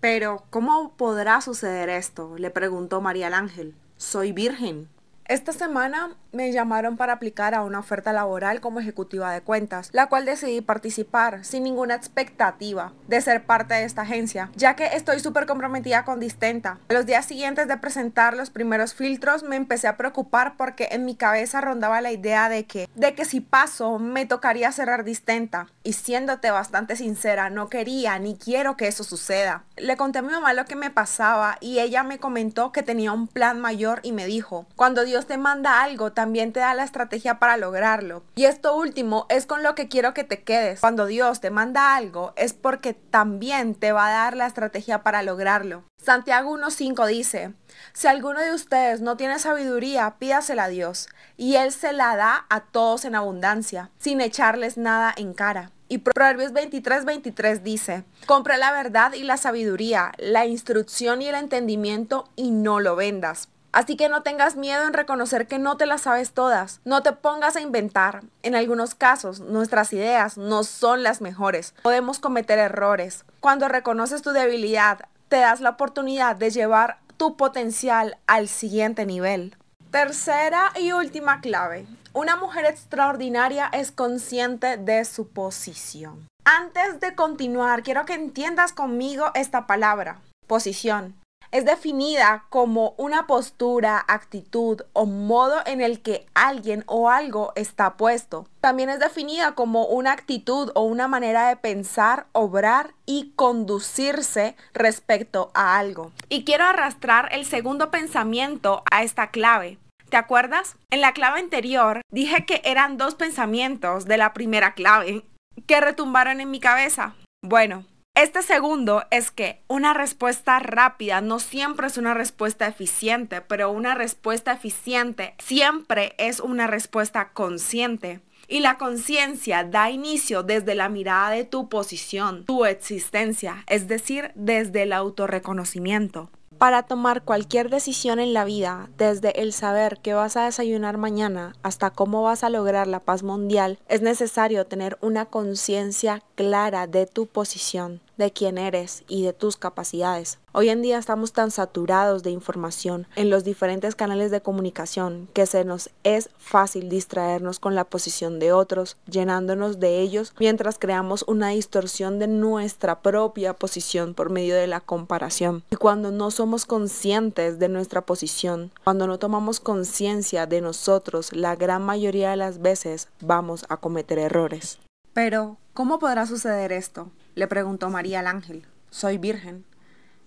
Pero, 0.00 0.44
¿cómo 0.48 0.96
podrá 0.96 1.42
suceder 1.42 1.90
esto? 1.90 2.38
le 2.38 2.48
preguntó 2.48 3.02
María 3.02 3.26
Ángel. 3.26 3.74
Soy 3.98 4.32
virgen. 4.32 4.88
Esta 5.28 5.52
semana 5.52 6.16
me 6.32 6.52
llamaron 6.52 6.96
para 6.96 7.14
aplicar 7.14 7.54
a 7.54 7.62
una 7.62 7.78
oferta 7.78 8.12
laboral 8.12 8.60
como 8.60 8.80
ejecutiva 8.80 9.32
de 9.32 9.40
cuentas, 9.40 9.90
la 9.92 10.06
cual 10.06 10.24
decidí 10.24 10.60
participar 10.60 11.44
sin 11.44 11.64
ninguna 11.64 11.94
expectativa 11.94 12.92
de 13.06 13.20
ser 13.20 13.44
parte 13.44 13.74
de 13.74 13.84
esta 13.84 14.02
agencia, 14.02 14.50
ya 14.54 14.76
que 14.76 14.86
estoy 14.86 15.20
súper 15.20 15.46
comprometida 15.46 16.04
con 16.04 16.20
Distenta. 16.20 16.78
Los 16.88 17.06
días 17.06 17.26
siguientes 17.26 17.68
de 17.68 17.76
presentar 17.76 18.36
los 18.36 18.50
primeros 18.50 18.94
filtros 18.94 19.42
me 19.42 19.56
empecé 19.56 19.88
a 19.88 19.96
preocupar 19.96 20.56
porque 20.56 20.88
en 20.90 21.04
mi 21.04 21.14
cabeza 21.14 21.60
rondaba 21.60 22.00
la 22.00 22.12
idea 22.12 22.48
de 22.48 22.66
que, 22.66 22.88
de 22.94 23.14
que 23.14 23.24
si 23.24 23.40
paso 23.40 23.98
me 23.98 24.26
tocaría 24.26 24.72
cerrar 24.72 25.04
Distenta. 25.04 25.68
Y 25.82 25.94
siéndote 25.94 26.50
bastante 26.50 26.96
sincera, 26.96 27.48
no 27.50 27.68
quería 27.68 28.18
ni 28.18 28.36
quiero 28.36 28.76
que 28.76 28.88
eso 28.88 29.04
suceda. 29.04 29.64
Le 29.76 29.96
conté 29.96 30.18
a 30.18 30.22
mi 30.22 30.32
mamá 30.32 30.52
lo 30.52 30.66
que 30.66 30.76
me 30.76 30.90
pasaba 30.90 31.56
y 31.60 31.78
ella 31.78 32.02
me 32.02 32.18
comentó 32.18 32.72
que 32.72 32.82
tenía 32.82 33.12
un 33.12 33.26
plan 33.26 33.60
mayor 33.60 34.00
y 34.02 34.12
me 34.12 34.26
dijo, 34.26 34.66
cuando 34.76 35.04
Dios 35.04 35.26
te 35.26 35.38
manda 35.38 35.82
algo, 35.82 36.12
también 36.18 36.52
te 36.52 36.58
da 36.58 36.74
la 36.74 36.82
estrategia 36.82 37.38
para 37.38 37.56
lograrlo. 37.56 38.24
Y 38.34 38.46
esto 38.46 38.74
último 38.74 39.26
es 39.28 39.46
con 39.46 39.62
lo 39.62 39.76
que 39.76 39.86
quiero 39.86 40.14
que 40.14 40.24
te 40.24 40.42
quedes. 40.42 40.80
Cuando 40.80 41.06
Dios 41.06 41.40
te 41.40 41.50
manda 41.50 41.94
algo, 41.94 42.32
es 42.34 42.54
porque 42.54 42.92
también 42.92 43.76
te 43.76 43.92
va 43.92 44.08
a 44.08 44.10
dar 44.10 44.36
la 44.36 44.48
estrategia 44.48 45.04
para 45.04 45.22
lograrlo. 45.22 45.84
Santiago 46.02 46.58
1.5 46.58 47.06
dice, 47.06 47.54
si 47.92 48.08
alguno 48.08 48.40
de 48.40 48.52
ustedes 48.52 49.00
no 49.00 49.16
tiene 49.16 49.38
sabiduría, 49.38 50.16
pídasela 50.18 50.64
a 50.64 50.68
Dios, 50.68 51.08
y 51.36 51.54
Él 51.54 51.70
se 51.70 51.92
la 51.92 52.16
da 52.16 52.46
a 52.50 52.62
todos 52.62 53.04
en 53.04 53.14
abundancia, 53.14 53.92
sin 53.98 54.20
echarles 54.20 54.76
nada 54.76 55.14
en 55.16 55.34
cara. 55.34 55.70
Y 55.88 55.98
Proverbios 55.98 56.52
23, 56.52 57.04
23 57.04 57.62
dice, 57.62 58.02
compra 58.26 58.56
la 58.56 58.72
verdad 58.72 59.12
y 59.12 59.22
la 59.22 59.36
sabiduría, 59.36 60.10
la 60.18 60.46
instrucción 60.46 61.22
y 61.22 61.28
el 61.28 61.36
entendimiento 61.36 62.28
y 62.34 62.50
no 62.50 62.80
lo 62.80 62.96
vendas. 62.96 63.50
Así 63.78 63.96
que 63.96 64.08
no 64.08 64.24
tengas 64.24 64.56
miedo 64.56 64.88
en 64.88 64.92
reconocer 64.92 65.46
que 65.46 65.60
no 65.60 65.76
te 65.76 65.86
las 65.86 66.00
sabes 66.00 66.32
todas. 66.32 66.80
No 66.84 67.04
te 67.04 67.12
pongas 67.12 67.54
a 67.54 67.60
inventar. 67.60 68.24
En 68.42 68.56
algunos 68.56 68.96
casos, 68.96 69.38
nuestras 69.38 69.92
ideas 69.92 70.36
no 70.36 70.64
son 70.64 71.04
las 71.04 71.20
mejores. 71.20 71.76
Podemos 71.84 72.18
cometer 72.18 72.58
errores. 72.58 73.24
Cuando 73.38 73.68
reconoces 73.68 74.20
tu 74.22 74.30
debilidad, 74.30 75.06
te 75.28 75.36
das 75.36 75.60
la 75.60 75.70
oportunidad 75.70 76.34
de 76.34 76.50
llevar 76.50 76.98
tu 77.16 77.36
potencial 77.36 78.18
al 78.26 78.48
siguiente 78.48 79.06
nivel. 79.06 79.56
Tercera 79.92 80.72
y 80.74 80.90
última 80.90 81.40
clave. 81.40 81.86
Una 82.12 82.34
mujer 82.34 82.64
extraordinaria 82.64 83.70
es 83.72 83.92
consciente 83.92 84.76
de 84.76 85.04
su 85.04 85.28
posición. 85.28 86.26
Antes 86.44 86.98
de 86.98 87.14
continuar, 87.14 87.84
quiero 87.84 88.06
que 88.06 88.14
entiendas 88.14 88.72
conmigo 88.72 89.30
esta 89.34 89.68
palabra, 89.68 90.18
posición 90.48 91.14
es 91.50 91.64
definida 91.64 92.44
como 92.50 92.94
una 92.98 93.26
postura, 93.26 94.04
actitud 94.06 94.82
o 94.92 95.06
modo 95.06 95.60
en 95.66 95.80
el 95.80 96.02
que 96.02 96.26
alguien 96.34 96.84
o 96.86 97.10
algo 97.10 97.52
está 97.56 97.96
puesto. 97.96 98.46
También 98.60 98.90
es 98.90 98.98
definida 98.98 99.54
como 99.54 99.86
una 99.86 100.12
actitud 100.12 100.70
o 100.74 100.82
una 100.82 101.08
manera 101.08 101.48
de 101.48 101.56
pensar, 101.56 102.26
obrar 102.32 102.94
y 103.06 103.32
conducirse 103.36 104.56
respecto 104.74 105.50
a 105.54 105.78
algo. 105.78 106.12
Y 106.28 106.44
quiero 106.44 106.64
arrastrar 106.64 107.30
el 107.32 107.46
segundo 107.46 107.90
pensamiento 107.90 108.82
a 108.90 109.02
esta 109.02 109.30
clave. 109.30 109.78
¿Te 110.08 110.16
acuerdas? 110.16 110.76
En 110.90 111.02
la 111.02 111.12
clave 111.12 111.40
anterior 111.40 112.00
dije 112.10 112.46
que 112.46 112.62
eran 112.64 112.96
dos 112.96 113.14
pensamientos 113.14 114.06
de 114.06 114.16
la 114.16 114.32
primera 114.32 114.74
clave 114.74 115.22
que 115.66 115.80
retumbaron 115.80 116.40
en 116.40 116.50
mi 116.50 116.60
cabeza. 116.60 117.14
Bueno, 117.42 117.84
este 118.22 118.42
segundo 118.42 119.04
es 119.12 119.30
que 119.30 119.62
una 119.68 119.94
respuesta 119.94 120.58
rápida 120.58 121.20
no 121.20 121.38
siempre 121.38 121.86
es 121.86 121.98
una 121.98 122.14
respuesta 122.14 122.66
eficiente, 122.66 123.42
pero 123.42 123.70
una 123.70 123.94
respuesta 123.94 124.50
eficiente 124.50 125.36
siempre 125.38 126.16
es 126.18 126.40
una 126.40 126.66
respuesta 126.66 127.28
consciente. 127.32 128.20
Y 128.48 128.58
la 128.58 128.76
conciencia 128.76 129.62
da 129.62 129.90
inicio 129.90 130.42
desde 130.42 130.74
la 130.74 130.88
mirada 130.88 131.30
de 131.30 131.44
tu 131.44 131.68
posición, 131.68 132.44
tu 132.44 132.64
existencia, 132.64 133.62
es 133.68 133.86
decir, 133.86 134.32
desde 134.34 134.82
el 134.82 134.94
autorreconocimiento. 134.94 136.28
Para 136.58 136.82
tomar 136.82 137.22
cualquier 137.22 137.70
decisión 137.70 138.18
en 138.18 138.34
la 138.34 138.44
vida, 138.44 138.90
desde 138.98 139.42
el 139.42 139.52
saber 139.52 140.00
qué 140.02 140.14
vas 140.14 140.36
a 140.36 140.46
desayunar 140.46 140.96
mañana 140.96 141.54
hasta 141.62 141.90
cómo 141.90 142.24
vas 142.24 142.42
a 142.42 142.50
lograr 142.50 142.88
la 142.88 142.98
paz 142.98 143.22
mundial, 143.22 143.78
es 143.86 144.02
necesario 144.02 144.66
tener 144.66 144.98
una 145.02 145.26
conciencia 145.26 146.20
clara 146.34 146.88
de 146.88 147.06
tu 147.06 147.26
posición 147.26 148.00
de 148.18 148.32
quién 148.32 148.58
eres 148.58 149.04
y 149.08 149.22
de 149.22 149.32
tus 149.32 149.56
capacidades. 149.56 150.38
Hoy 150.52 150.70
en 150.70 150.82
día 150.82 150.98
estamos 150.98 151.32
tan 151.32 151.50
saturados 151.50 152.22
de 152.22 152.30
información 152.30 153.06
en 153.14 153.30
los 153.30 153.44
diferentes 153.44 153.94
canales 153.94 154.30
de 154.30 154.40
comunicación 154.40 155.28
que 155.32 155.46
se 155.46 155.64
nos 155.64 155.90
es 156.02 156.30
fácil 156.36 156.88
distraernos 156.88 157.60
con 157.60 157.74
la 157.74 157.84
posición 157.84 158.40
de 158.40 158.52
otros, 158.52 158.96
llenándonos 159.08 159.78
de 159.78 160.00
ellos 160.00 160.34
mientras 160.40 160.78
creamos 160.78 161.24
una 161.28 161.50
distorsión 161.50 162.18
de 162.18 162.26
nuestra 162.26 163.00
propia 163.00 163.54
posición 163.54 164.14
por 164.14 164.30
medio 164.30 164.56
de 164.56 164.66
la 164.66 164.80
comparación. 164.80 165.62
Y 165.70 165.76
cuando 165.76 166.10
no 166.10 166.30
somos 166.30 166.66
conscientes 166.66 167.60
de 167.60 167.68
nuestra 167.68 168.00
posición, 168.02 168.72
cuando 168.82 169.06
no 169.06 169.18
tomamos 169.18 169.60
conciencia 169.60 170.46
de 170.46 170.60
nosotros, 170.60 171.32
la 171.32 171.54
gran 171.54 171.82
mayoría 171.82 172.30
de 172.30 172.36
las 172.36 172.60
veces 172.60 173.08
vamos 173.20 173.64
a 173.68 173.76
cometer 173.76 174.18
errores. 174.18 174.80
Pero, 175.12 175.56
¿cómo 175.72 175.98
podrá 175.98 176.26
suceder 176.26 176.72
esto? 176.72 177.10
Le 177.38 177.46
preguntó 177.46 177.88
María 177.88 178.18
al 178.18 178.26
ángel, 178.26 178.66
¿soy 178.90 179.16
virgen? 179.16 179.64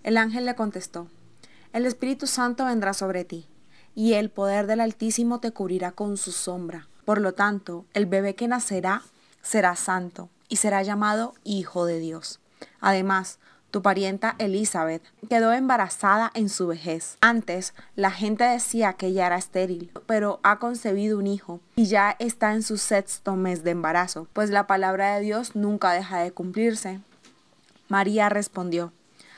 El 0.02 0.16
ángel 0.16 0.46
le 0.46 0.54
contestó, 0.54 1.08
el 1.74 1.84
Espíritu 1.84 2.26
Santo 2.26 2.64
vendrá 2.64 2.94
sobre 2.94 3.26
ti, 3.26 3.46
y 3.94 4.14
el 4.14 4.30
poder 4.30 4.66
del 4.66 4.80
Altísimo 4.80 5.38
te 5.38 5.50
cubrirá 5.50 5.92
con 5.92 6.16
su 6.16 6.32
sombra. 6.32 6.88
Por 7.04 7.20
lo 7.20 7.34
tanto, 7.34 7.84
el 7.92 8.06
bebé 8.06 8.34
que 8.34 8.48
nacerá 8.48 9.02
será 9.42 9.76
santo 9.76 10.30
y 10.48 10.56
será 10.56 10.82
llamado 10.82 11.34
Hijo 11.44 11.84
de 11.84 11.98
Dios. 11.98 12.40
Además, 12.80 13.38
tu 13.72 13.82
parienta 13.82 14.36
Elizabeth 14.38 15.02
quedó 15.28 15.52
embarazada 15.52 16.30
en 16.34 16.48
su 16.50 16.68
vejez. 16.68 17.16
Antes 17.20 17.74
la 17.96 18.10
gente 18.10 18.44
decía 18.44 18.92
que 18.92 19.06
ella 19.06 19.26
era 19.26 19.38
estéril, 19.38 19.90
pero 20.06 20.38
ha 20.42 20.58
concebido 20.58 21.18
un 21.18 21.26
hijo 21.26 21.58
y 21.74 21.86
ya 21.86 22.14
está 22.18 22.52
en 22.52 22.62
su 22.62 22.76
sexto 22.76 23.34
mes 23.34 23.64
de 23.64 23.72
embarazo, 23.72 24.28
pues 24.34 24.50
la 24.50 24.66
palabra 24.66 25.16
de 25.16 25.22
Dios 25.22 25.56
nunca 25.56 25.92
deja 25.92 26.18
de 26.18 26.32
cumplirse. 26.32 27.00
María 27.88 28.28
respondió, 28.28 28.92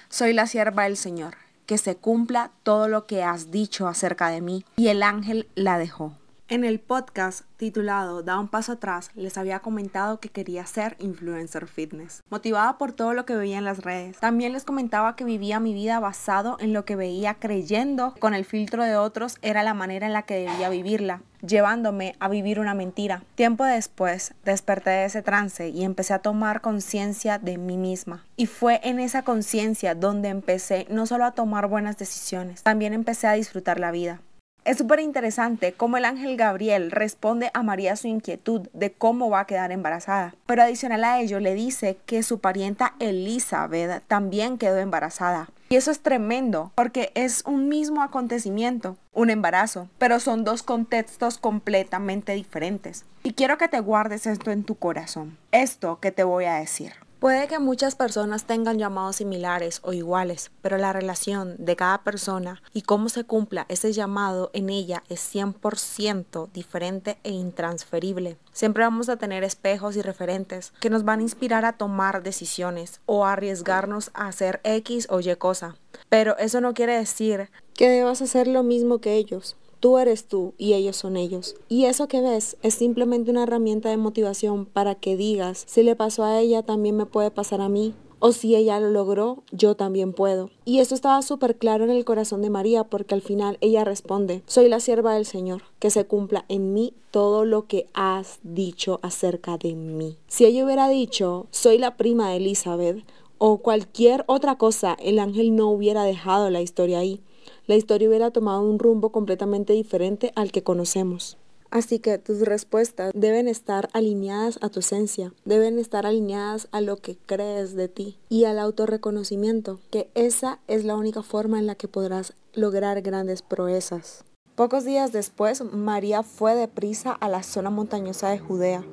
Soy 0.09 0.33
la 0.33 0.47
sierva 0.49 0.83
del 0.83 0.97
Señor, 0.97 1.37
que 1.66 1.79
se 1.79 1.97
cumpla 1.97 2.51
todo 2.64 2.88
lo 2.88 3.07
que 3.07 3.23
has 3.23 3.51
dicho 3.51 3.88
acerca 3.88 4.29
de 4.29 4.40
mí. 4.40 4.64
Y 4.77 4.88
el 4.88 5.03
ángel 5.03 5.49
la 5.55 5.79
dejó. 5.79 6.12
En 6.46 6.62
el 6.62 6.78
podcast 6.78 7.46
titulado 7.57 8.22
Da 8.22 8.38
un 8.38 8.48
paso 8.48 8.72
atrás, 8.72 9.11
les 9.14 9.38
había 9.38 9.61
comentado 9.61 10.20
que 10.20 10.28
quería 10.28 10.66
ser 10.66 10.94
influencer 10.98 11.66
fitness, 11.66 12.22
motivada 12.28 12.76
por 12.76 12.92
todo 12.92 13.14
lo 13.14 13.24
que 13.24 13.35
veía 13.35 13.57
en 13.57 13.64
las 13.64 13.78
redes. 13.78 14.18
También 14.18 14.52
les 14.52 14.64
comentaba 14.64 15.16
que 15.16 15.24
vivía 15.24 15.59
mi 15.59 15.72
vida 15.72 16.00
basado 16.00 16.59
en 16.61 16.74
lo 16.74 16.85
que 16.85 16.96
veía 16.96 17.33
creyendo 17.37 18.14
con 18.20 18.35
el 18.35 18.44
filtro 18.44 18.85
de 18.85 18.94
otros 18.94 19.38
era 19.40 19.62
la 19.62 19.72
manera 19.72 20.07
en 20.07 20.12
la 20.12 20.22
que 20.22 20.35
debía 20.35 20.68
vivirla 20.68 21.22
llevándome 21.40 22.14
a 22.20 22.28
vivir 22.28 22.61
una 22.61 22.74
mentira. 22.74 23.22
Tiempo 23.35 23.64
después 23.64 24.35
desperté 24.44 24.90
de 24.90 25.04
ese 25.07 25.22
trance 25.22 25.68
y 25.68 25.85
empecé 25.85 26.14
a 26.14 26.18
tomar 26.18 26.61
conciencia 26.61 27.38
de 27.38 27.59
mí 27.59 27.76
misma. 27.76 28.24
Y 28.37 28.46
fue 28.46 28.80
en 28.83 28.98
esa 28.98 29.22
conciencia 29.22 29.94
donde 29.94 30.28
empecé 30.28 30.87
no 30.90 31.07
solo 31.07 31.24
a 31.24 31.33
tomar 31.33 31.68
buenas 31.68 31.98
decisiones, 31.98 32.62
también 32.62 32.94
empecé 32.94 33.26
a 33.26 33.33
disfrutar 33.33 33.78
la 33.78 33.90
vida. 33.90 34.20
Es 34.64 34.79
súper 34.79 35.00
interesante 35.00 35.74
cómo 35.74 35.98
el 35.98 36.07
ángel 36.07 36.38
Gabriel 36.38 36.90
responde 36.90 37.50
a 37.53 37.62
María 37.62 37.96
su 37.96 38.09
inquietud 38.09 38.68
de 38.72 38.92
cómo 38.92 39.29
va 39.29 39.40
a 39.40 39.46
quedar 39.46 39.72
embarazada. 39.72 40.35
Pero 40.46 40.62
adicional 40.62 41.05
a 41.05 41.20
ello 41.20 41.38
le 41.38 41.53
dice 41.53 41.98
que 42.07 42.22
su 42.22 42.38
parienta 42.38 42.94
Elizabeth 42.98 44.03
también 44.07 44.57
quedó 44.57 44.79
embarazada. 44.79 45.50
Y 45.68 45.77
eso 45.77 45.90
es 45.90 46.00
tremendo 46.00 46.72
porque 46.77 47.12
es 47.14 47.42
un 47.44 47.68
mismo 47.68 48.03
acontecimiento, 48.03 48.96
un 49.12 49.29
embarazo, 49.29 49.88
pero 49.98 50.18
son 50.18 50.44
dos 50.44 50.62
contextos 50.62 51.37
completamente 51.37 52.33
diferentes. 52.33 53.05
Y 53.22 53.35
quiero 53.35 53.59
que 53.59 53.68
te 53.68 53.81
guardes 53.81 54.27
esto 54.27 54.50
en 54.50 54.64
tu 54.64 54.77
corazón, 54.77 55.37
esto 55.53 56.00
que 56.00 56.11
te 56.11 56.24
voy 56.24 56.46
a 56.46 56.55
decir. 56.55 57.03
Puede 57.24 57.48
que 57.48 57.58
muchas 57.58 57.94
personas 57.94 58.44
tengan 58.44 58.78
llamados 58.78 59.16
similares 59.16 59.80
o 59.82 59.94
iguales, 59.94 60.50
pero 60.60 60.76
la 60.76 60.92
relación 60.92 61.56
de 61.56 61.74
cada 61.74 62.04
persona 62.04 62.60
y 62.74 62.82
cómo 62.82 63.08
se 63.08 63.24
cumpla 63.24 63.64
ese 63.70 63.94
llamado 63.94 64.50
en 64.52 64.68
ella 64.68 65.02
es 65.08 65.34
100% 65.34 66.52
diferente 66.52 67.16
e 67.24 67.30
intransferible. 67.30 68.37
Siempre 68.52 68.84
vamos 68.84 69.08
a 69.08 69.16
tener 69.16 69.42
espejos 69.42 69.96
y 69.96 70.02
referentes 70.02 70.74
que 70.80 70.90
nos 70.90 71.06
van 71.06 71.20
a 71.20 71.22
inspirar 71.22 71.64
a 71.64 71.72
tomar 71.72 72.22
decisiones 72.22 73.00
o 73.06 73.24
a 73.24 73.32
arriesgarnos 73.32 74.10
a 74.12 74.28
hacer 74.28 74.60
X 74.62 75.06
o 75.08 75.20
Y 75.20 75.34
cosa. 75.37 75.76
Pero 76.10 76.37
eso 76.37 76.60
no 76.60 76.74
quiere 76.74 76.94
decir 76.94 77.48
que 77.72 77.88
debas 77.88 78.20
hacer 78.20 78.48
lo 78.48 78.62
mismo 78.62 78.98
que 78.98 79.14
ellos. 79.14 79.56
Tú 79.85 79.99
eres 79.99 80.29
tú 80.29 80.55
y 80.57 80.73
ellos 80.73 80.97
son 80.97 81.18
ellos. 81.18 81.57
Y 81.68 81.85
eso 81.85 82.09
que 82.09 82.23
ves 82.23 82.57
es 82.62 82.73
simplemente 82.73 83.31
una 83.31 83.42
herramienta 83.42 83.90
de 83.90 83.99
motivación 83.99 84.64
para 84.64 84.94
que 84.94 85.14
digas, 85.14 85.62
si 85.68 85.83
le 85.83 85.94
pasó 85.94 86.25
a 86.25 86.40
ella, 86.40 86.62
también 86.62 86.97
me 86.97 87.05
puede 87.05 87.31
pasar 87.31 87.61
a 87.61 87.68
mí. 87.68 87.92
O 88.18 88.33
si 88.33 88.57
ella 88.57 88.81
lo 88.81 88.88
logró, 88.88 89.42
yo 89.53 89.75
también 89.75 90.14
puedo. 90.14 90.49
Y 90.64 90.79
esto 90.79 90.94
estaba 90.94 91.20
súper 91.20 91.59
claro 91.59 91.85
en 91.85 91.90
el 91.90 92.07
corazón 92.07 92.40
de 92.40 92.49
María 92.49 92.85
porque 92.85 93.14
al 93.14 93.20
final 93.20 93.59
ella 93.61 93.85
responde, 93.85 94.42
soy 94.47 94.70
la 94.70 94.81
sierva 94.81 95.12
del 95.12 95.27
Señor, 95.27 95.64
que 95.81 95.90
se 95.90 96.07
cumpla 96.07 96.47
en 96.49 96.73
mí 96.73 96.94
todo 97.11 97.44
lo 97.44 97.66
que 97.66 97.87
has 97.92 98.38
dicho 98.42 99.01
acerca 99.03 99.59
de 99.59 99.75
mí. 99.75 100.16
Si 100.29 100.47
ella 100.47 100.64
hubiera 100.64 100.88
dicho, 100.88 101.47
soy 101.51 101.77
la 101.77 101.99
prima 101.99 102.31
de 102.31 102.37
Elizabeth, 102.38 103.05
o 103.37 103.59
cualquier 103.59 104.25
otra 104.29 104.57
cosa, 104.57 104.97
el 104.99 105.18
ángel 105.18 105.55
no 105.55 105.68
hubiera 105.68 106.05
dejado 106.05 106.49
la 106.49 106.62
historia 106.62 107.01
ahí 107.01 107.20
la 107.66 107.77
historia 107.77 108.09
hubiera 108.09 108.31
tomado 108.31 108.62
un 108.62 108.79
rumbo 108.79 109.11
completamente 109.11 109.72
diferente 109.72 110.33
al 110.37 110.53
que 110.53 110.62
conocemos. 110.62 111.38
Así 111.70 111.98
que 111.98 112.18
tus 112.18 112.42
respuestas 112.42 113.11
deben 113.14 113.48
estar 113.48 113.88
alineadas 113.92 114.61
a 114.62 114.68
tu 114.68 114.79
esencia, 114.79 115.33
deben 115.44 115.81
estar 115.81 116.07
alineadas 116.07 116.68
a 116.70 116.81
lo 116.81 116.98
que 116.98 117.16
crees 117.27 117.74
de 117.74 117.88
ti 117.88 118.16
y 118.29 118.44
al 118.44 118.61
autorreconocimiento, 118.61 119.81
que 119.90 120.09
esa 120.14 120.61
es 120.68 120.85
la 120.85 120.94
única 120.94 121.22
forma 121.22 121.59
en 121.59 121.66
la 121.66 121.74
que 121.74 121.88
podrás 121.88 122.35
lograr 122.53 123.03
grandes 123.03 123.42
proezas. 123.42 124.24
Pocos 124.55 124.85
días 124.85 125.11
después, 125.11 125.64
María 125.64 126.22
fue 126.22 126.55
deprisa 126.55 127.11
a 127.11 127.29
la 127.29 127.42
zona 127.42 127.70
montañosa 127.70 128.29
de 128.29 128.38
Judea, 128.38 128.85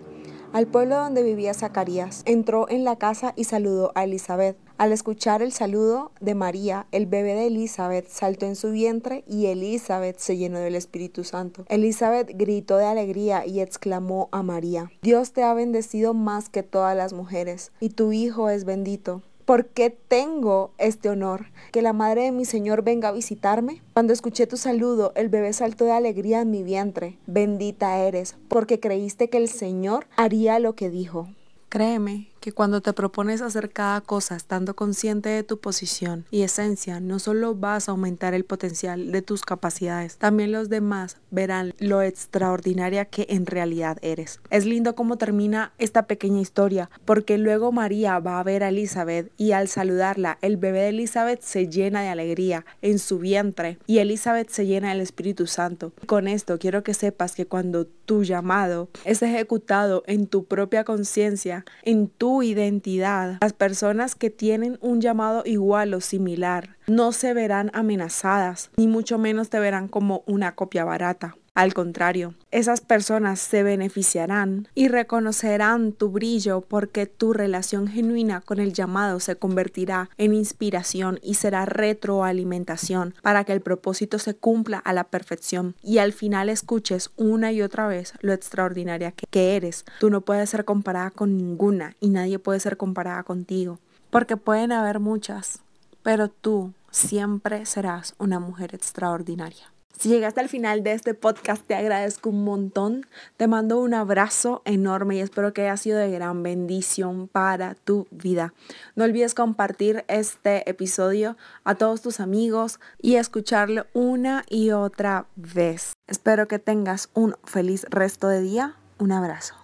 al 0.54 0.66
pueblo 0.66 0.96
donde 0.96 1.22
vivía 1.22 1.54
Zacarías. 1.54 2.24
Entró 2.26 2.68
en 2.68 2.84
la 2.84 2.96
casa 2.96 3.34
y 3.36 3.44
saludó 3.44 3.92
a 3.94 4.06
Elizabeth. 4.06 4.58
Al 4.82 4.94
escuchar 4.94 5.44
el 5.44 5.52
saludo 5.52 6.12
de 6.22 6.34
María, 6.34 6.88
el 6.91 7.06
bebé 7.06 7.36
de 7.36 7.46
Elizabeth 7.46 8.08
saltó 8.08 8.48
en 8.48 8.56
su 8.56 8.72
vientre 8.72 9.24
y 9.28 9.46
Elizabeth 9.46 10.17
se 10.17 10.38
llenó 10.38 10.58
del 10.58 10.74
Espíritu 10.74 11.24
Santo. 11.24 11.65
Elizabeth 11.70 12.32
gritó 12.34 12.78
de 12.78 12.86
alegría 12.86 13.46
y 13.46 13.60
exclamó 13.60 14.28
a 14.32 14.41
María, 14.41 14.91
Dios 15.04 15.34
te 15.34 15.44
ha 15.44 15.54
bendecido 15.54 16.15
más 16.15 16.50
que 16.50 16.63
todas 16.63 16.98
las 16.98 17.13
mujeres, 17.13 17.72
y 17.80 17.89
tu 17.89 18.12
Hijo 18.12 18.50
es 18.50 18.65
bendito. 18.65 19.22
¿Por 19.46 19.67
qué 19.67 19.91
tengo 19.91 20.72
este 20.80 21.10
honor? 21.10 21.52
Que 21.72 21.84
la 21.84 21.94
madre 21.94 22.24
de 22.24 22.32
mi 22.32 22.46
Señor 22.46 22.82
venga 22.82 23.10
a 23.10 23.12
visitarme. 23.12 23.84
Cuando 23.94 24.13
escuché 24.13 24.48
tu 24.48 24.58
saludo, 24.58 25.12
el 25.13 25.30
bebé 25.30 25.54
saltó 25.54 25.86
de 25.86 25.91
alegría 25.91 26.41
en 26.41 26.50
mi 26.50 26.63
vientre. 26.63 27.20
Bendita 27.28 28.00
eres, 28.00 28.36
porque 28.48 28.80
creíste 28.80 29.30
que 29.30 29.38
el 29.38 29.48
Señor 29.48 30.08
haría 30.17 30.58
lo 30.58 30.74
que 30.74 30.89
dijo. 30.89 31.28
Créeme 31.70 32.31
que 32.42 32.52
cuando 32.52 32.82
te 32.82 32.92
propones 32.92 33.42
hacer 33.42 33.70
cada 33.70 34.02
cosa 34.02 34.36
estando 34.36 34.76
consciente 34.76 35.30
de 35.30 35.44
tu 35.44 35.60
posición 35.60 36.26
y 36.32 36.42
esencia, 36.42 37.00
no 37.00 37.20
solo 37.20 37.56
vas 37.56 37.88
a 37.88 37.92
aumentar 37.92 38.34
el 38.34 38.46
potencial 38.46 39.12
de 39.12 39.22
tus 39.22 39.44
capacidades, 39.44 40.18
también 40.18 40.52
los 40.52 40.68
demás 40.68 41.18
verán 41.30 41.74
lo 41.78 42.02
extraordinaria 42.02 43.06
que 43.06 43.28
en 43.30 43.46
realidad 43.46 44.00
eres. 44.02 44.42
Es 44.50 44.66
lindo 44.66 44.96
cómo 44.96 45.18
termina 45.18 45.72
esta 45.78 46.08
pequeña 46.08 46.42
historia, 46.42 46.90
porque 47.06 47.38
luego 47.38 47.72
María 47.72 48.20
va 48.20 48.40
a 48.40 48.44
ver 48.44 48.64
a 48.64 48.70
Elizabeth 48.70 49.32
y 49.38 49.52
al 49.52 49.68
saludarla, 49.68 50.40
el 50.42 50.58
bebé 50.58 50.82
de 50.82 50.90
Elizabeth 50.90 51.42
se 51.42 51.68
llena 51.68 52.02
de 52.02 52.10
alegría 52.10 52.66
en 52.82 52.98
su 52.98 53.20
vientre 53.20 53.78
y 53.86 54.00
Elizabeth 54.00 54.50
se 54.50 54.66
llena 54.66 54.90
del 54.90 55.02
Espíritu 55.02 55.46
Santo. 55.46 55.94
Con 56.08 56.28
esto 56.28 56.58
quiero 56.58 56.84
que 56.84 56.96
sepas 56.96 57.36
que 57.36 57.46
cuando 57.46 57.86
tu 57.86 58.24
llamado 58.24 58.90
es 59.06 59.22
ejecutado 59.22 60.04
en 60.08 60.26
tu 60.26 60.46
propia 60.46 60.84
conciencia, 60.84 61.66
en 61.84 62.08
identidad. 62.41 63.38
Las 63.41 63.54
personas 63.54 64.15
que 64.15 64.30
tienen 64.30 64.78
un 64.82 65.02
llamado 65.02 65.44
igual 65.46 65.94
o 65.94 66.02
similar 66.02 66.78
no 66.88 67.12
se 67.12 67.34
verán 67.34 67.70
amenazadas, 67.74 68.72
ni 68.78 68.88
mucho 68.88 69.17
menos 69.17 69.50
te 69.50 69.60
verán 69.60 69.88
como 69.88 70.24
una 70.26 70.56
copia 70.56 70.86
barata. 70.86 71.36
Al 71.54 71.74
contrario, 71.74 72.34
esas 72.50 72.80
personas 72.80 73.42
se 73.42 73.62
beneficiarán 73.62 74.70
y 74.74 74.88
reconocerán 74.88 75.92
tu 75.92 76.10
brillo 76.10 76.62
porque 76.62 77.08
tu 77.08 77.34
relación 77.34 77.90
genuina 77.90 78.40
con 78.40 78.62
el 78.62 78.72
llamado 78.72 79.20
se 79.20 79.36
convertirá 79.36 80.10
en 80.18 80.34
inspiración 80.34 81.20
y 81.22 81.34
será 81.34 81.66
retroalimentación 81.66 83.16
para 83.22 83.44
que 83.44 83.52
el 83.52 83.60
propósito 83.60 84.18
se 84.18 84.34
cumpla 84.34 84.78
a 84.78 84.94
la 84.94 85.04
perfección 85.04 85.76
y 85.84 85.98
al 85.98 86.14
final 86.14 86.48
escuches 86.48 87.12
una 87.18 87.52
y 87.52 87.62
otra 87.62 87.86
vez 87.86 88.14
lo 88.22 88.32
extraordinaria 88.32 89.12
que, 89.12 89.58
eres. 89.58 89.84
Tú 90.00 90.10
no 90.10 90.22
puedes 90.22 90.50
ser 90.50 90.64
comparada 90.64 91.12
con 91.12 91.36
ninguna 91.36 91.98
y 92.00 92.12
nadie 92.12 92.40
puede 92.40 92.62
ser 92.62 92.78
comparada 92.78 93.24
contigo 93.24 93.80
porque 94.10 94.38
pueden 94.38 94.72
haber 94.72 95.00
muchas, 95.02 95.60
pero 96.02 96.30
tú 96.30 96.72
siempre 96.92 97.66
serás 97.66 98.16
una 98.20 98.40
mujer 98.40 98.74
extraordinaria. 98.74 99.72
Si 99.98 100.10
llegaste 100.10 100.40
al 100.40 100.50
final 100.50 100.84
de 100.84 100.94
este 100.94 101.14
podcast, 101.14 101.64
te 101.66 101.76
agradezco 101.76 102.30
un 102.30 102.44
montón. 102.44 103.06
Te 103.38 103.48
mando 103.48 103.80
un 103.80 103.94
abrazo 103.94 104.62
enorme 104.66 105.18
y 105.18 105.20
espero 105.20 105.54
que 105.54 105.62
haya 105.64 105.78
sido 105.78 106.00
de 106.00 106.10
gran 106.10 106.42
bendición 106.42 107.28
para 107.28 107.76
tu 107.76 108.08
vida. 108.10 108.54
No 108.96 109.04
olvides 109.04 109.36
compartir 109.36 110.04
este 110.08 110.68
episodio 110.70 111.38
a 111.64 111.76
todos 111.76 112.02
tus 112.02 112.20
amigos 112.20 112.80
y 113.00 113.16
escucharlo 113.16 113.86
una 113.94 114.44
y 114.50 114.72
otra 114.72 115.28
vez. 115.36 115.94
Espero 116.08 116.48
que 116.48 116.60
tengas 116.60 117.10
un 117.14 117.36
feliz 117.44 117.86
resto 117.90 118.28
de 118.28 118.42
día. 118.42 118.76
Un 118.98 119.12
abrazo. 119.12 119.61